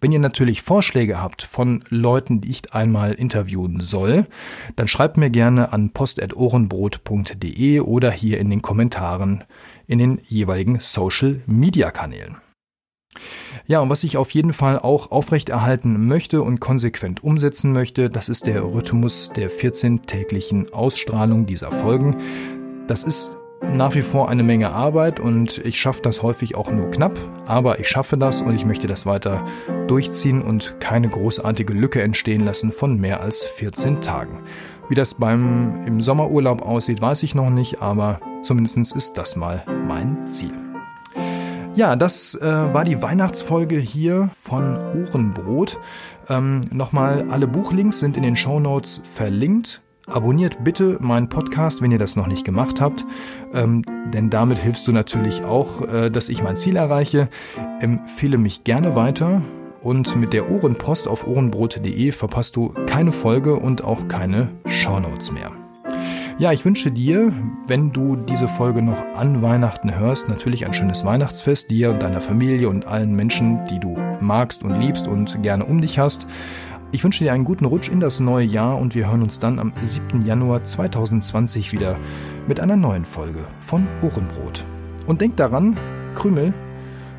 Wenn 0.00 0.12
ihr 0.12 0.20
natürlich 0.20 0.62
Vorschläge 0.62 1.20
habt 1.20 1.42
von 1.42 1.82
Leuten, 1.88 2.40
die 2.40 2.50
ich 2.50 2.72
einmal 2.72 3.14
interviewen 3.14 3.80
soll, 3.80 4.28
dann 4.76 4.86
schreibt 4.86 5.16
mir 5.16 5.30
gerne 5.30 5.72
an 5.72 5.90
post.ohrenbrot.de 5.90 7.80
oder 7.80 8.12
hier 8.12 8.38
in 8.38 8.50
den 8.50 8.62
Kommentaren 8.62 9.42
in 9.88 9.98
den 9.98 10.20
jeweiligen 10.28 10.78
Social-Media-Kanälen. 10.78 12.36
Ja, 13.68 13.80
und 13.80 13.90
was 13.90 14.02
ich 14.02 14.16
auf 14.16 14.30
jeden 14.30 14.54
Fall 14.54 14.78
auch 14.78 15.10
aufrechterhalten 15.10 16.06
möchte 16.06 16.40
und 16.40 16.58
konsequent 16.58 17.22
umsetzen 17.22 17.72
möchte, 17.72 18.08
das 18.08 18.30
ist 18.30 18.46
der 18.46 18.64
Rhythmus 18.64 19.30
der 19.36 19.50
14-täglichen 19.50 20.72
Ausstrahlung 20.72 21.44
dieser 21.44 21.70
Folgen. 21.70 22.16
Das 22.86 23.02
ist 23.02 23.28
nach 23.60 23.94
wie 23.94 24.00
vor 24.00 24.30
eine 24.30 24.42
Menge 24.42 24.70
Arbeit 24.70 25.20
und 25.20 25.58
ich 25.58 25.78
schaffe 25.78 26.00
das 26.00 26.22
häufig 26.22 26.54
auch 26.54 26.70
nur 26.70 26.90
knapp, 26.90 27.18
aber 27.44 27.78
ich 27.78 27.88
schaffe 27.88 28.16
das 28.16 28.40
und 28.40 28.54
ich 28.54 28.64
möchte 28.64 28.86
das 28.86 29.04
weiter 29.04 29.44
durchziehen 29.86 30.40
und 30.40 30.80
keine 30.80 31.10
großartige 31.10 31.74
Lücke 31.74 32.00
entstehen 32.00 32.46
lassen 32.46 32.72
von 32.72 32.98
mehr 32.98 33.20
als 33.20 33.44
14 33.44 34.00
Tagen. 34.00 34.40
Wie 34.88 34.94
das 34.94 35.12
beim 35.12 35.84
im 35.86 36.00
Sommerurlaub 36.00 36.62
aussieht, 36.62 37.02
weiß 37.02 37.22
ich 37.22 37.34
noch 37.34 37.50
nicht, 37.50 37.82
aber 37.82 38.18
zumindest 38.40 38.96
ist 38.96 39.18
das 39.18 39.36
mal 39.36 39.62
mein 39.86 40.26
Ziel. 40.26 40.67
Ja, 41.78 41.94
das 41.94 42.34
äh, 42.34 42.44
war 42.44 42.82
die 42.82 43.00
Weihnachtsfolge 43.02 43.78
hier 43.78 44.30
von 44.32 44.76
Ohrenbrot. 44.76 45.78
Ähm, 46.28 46.60
Nochmal, 46.72 47.26
alle 47.30 47.46
Buchlinks 47.46 48.00
sind 48.00 48.16
in 48.16 48.24
den 48.24 48.34
Show 48.34 48.58
Notes 48.58 49.00
verlinkt. 49.04 49.80
Abonniert 50.08 50.64
bitte 50.64 50.96
meinen 50.98 51.28
Podcast, 51.28 51.80
wenn 51.80 51.92
ihr 51.92 51.98
das 51.98 52.16
noch 52.16 52.26
nicht 52.26 52.44
gemacht 52.44 52.80
habt, 52.80 53.06
ähm, 53.54 53.84
denn 54.12 54.28
damit 54.28 54.58
hilfst 54.58 54.88
du 54.88 54.92
natürlich 54.92 55.44
auch, 55.44 55.82
äh, 55.86 56.10
dass 56.10 56.30
ich 56.30 56.42
mein 56.42 56.56
Ziel 56.56 56.74
erreiche. 56.74 57.28
Empfehle 57.78 58.38
mich 58.38 58.64
gerne 58.64 58.96
weiter 58.96 59.40
und 59.80 60.16
mit 60.16 60.32
der 60.32 60.50
Ohrenpost 60.50 61.06
auf 61.06 61.28
ohrenbrot.de 61.28 62.10
verpasst 62.10 62.56
du 62.56 62.70
keine 62.86 63.12
Folge 63.12 63.54
und 63.54 63.84
auch 63.84 64.08
keine 64.08 64.48
Shownotes 64.66 65.30
mehr. 65.30 65.52
Ja, 66.38 66.52
ich 66.52 66.64
wünsche 66.64 66.92
dir, 66.92 67.32
wenn 67.66 67.90
du 67.90 68.14
diese 68.14 68.46
Folge 68.46 68.80
noch 68.80 69.04
an 69.16 69.42
Weihnachten 69.42 69.92
hörst, 69.98 70.28
natürlich 70.28 70.64
ein 70.64 70.72
schönes 70.72 71.04
Weihnachtsfest 71.04 71.68
dir 71.68 71.90
und 71.90 72.00
deiner 72.00 72.20
Familie 72.20 72.68
und 72.68 72.86
allen 72.86 73.12
Menschen, 73.12 73.66
die 73.66 73.80
du 73.80 73.98
magst 74.20 74.62
und 74.62 74.78
liebst 74.78 75.08
und 75.08 75.42
gerne 75.42 75.64
um 75.64 75.80
dich 75.80 75.98
hast. 75.98 76.28
Ich 76.92 77.02
wünsche 77.02 77.24
dir 77.24 77.32
einen 77.32 77.42
guten 77.42 77.64
Rutsch 77.64 77.88
in 77.88 77.98
das 77.98 78.20
neue 78.20 78.46
Jahr 78.46 78.78
und 78.78 78.94
wir 78.94 79.10
hören 79.10 79.22
uns 79.22 79.40
dann 79.40 79.58
am 79.58 79.72
7. 79.82 80.24
Januar 80.24 80.62
2020 80.62 81.72
wieder 81.72 81.96
mit 82.46 82.60
einer 82.60 82.76
neuen 82.76 83.04
Folge 83.04 83.44
von 83.58 83.88
Ohrenbrot. 84.00 84.64
Und 85.08 85.20
denk 85.20 85.36
daran, 85.36 85.76
Krümel 86.14 86.54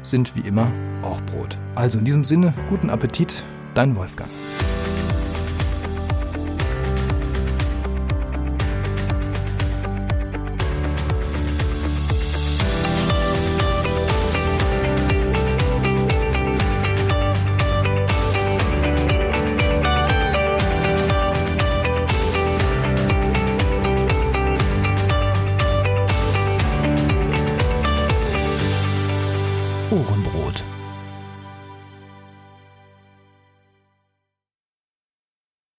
sind 0.02 0.34
wie 0.38 0.48
immer 0.48 0.72
auch 1.04 1.20
Brot. 1.24 1.58
Also 1.76 2.00
in 2.00 2.06
diesem 2.06 2.24
Sinne, 2.24 2.54
guten 2.70 2.90
Appetit, 2.90 3.44
dein 3.74 3.98
Wolfgang. 3.98 4.30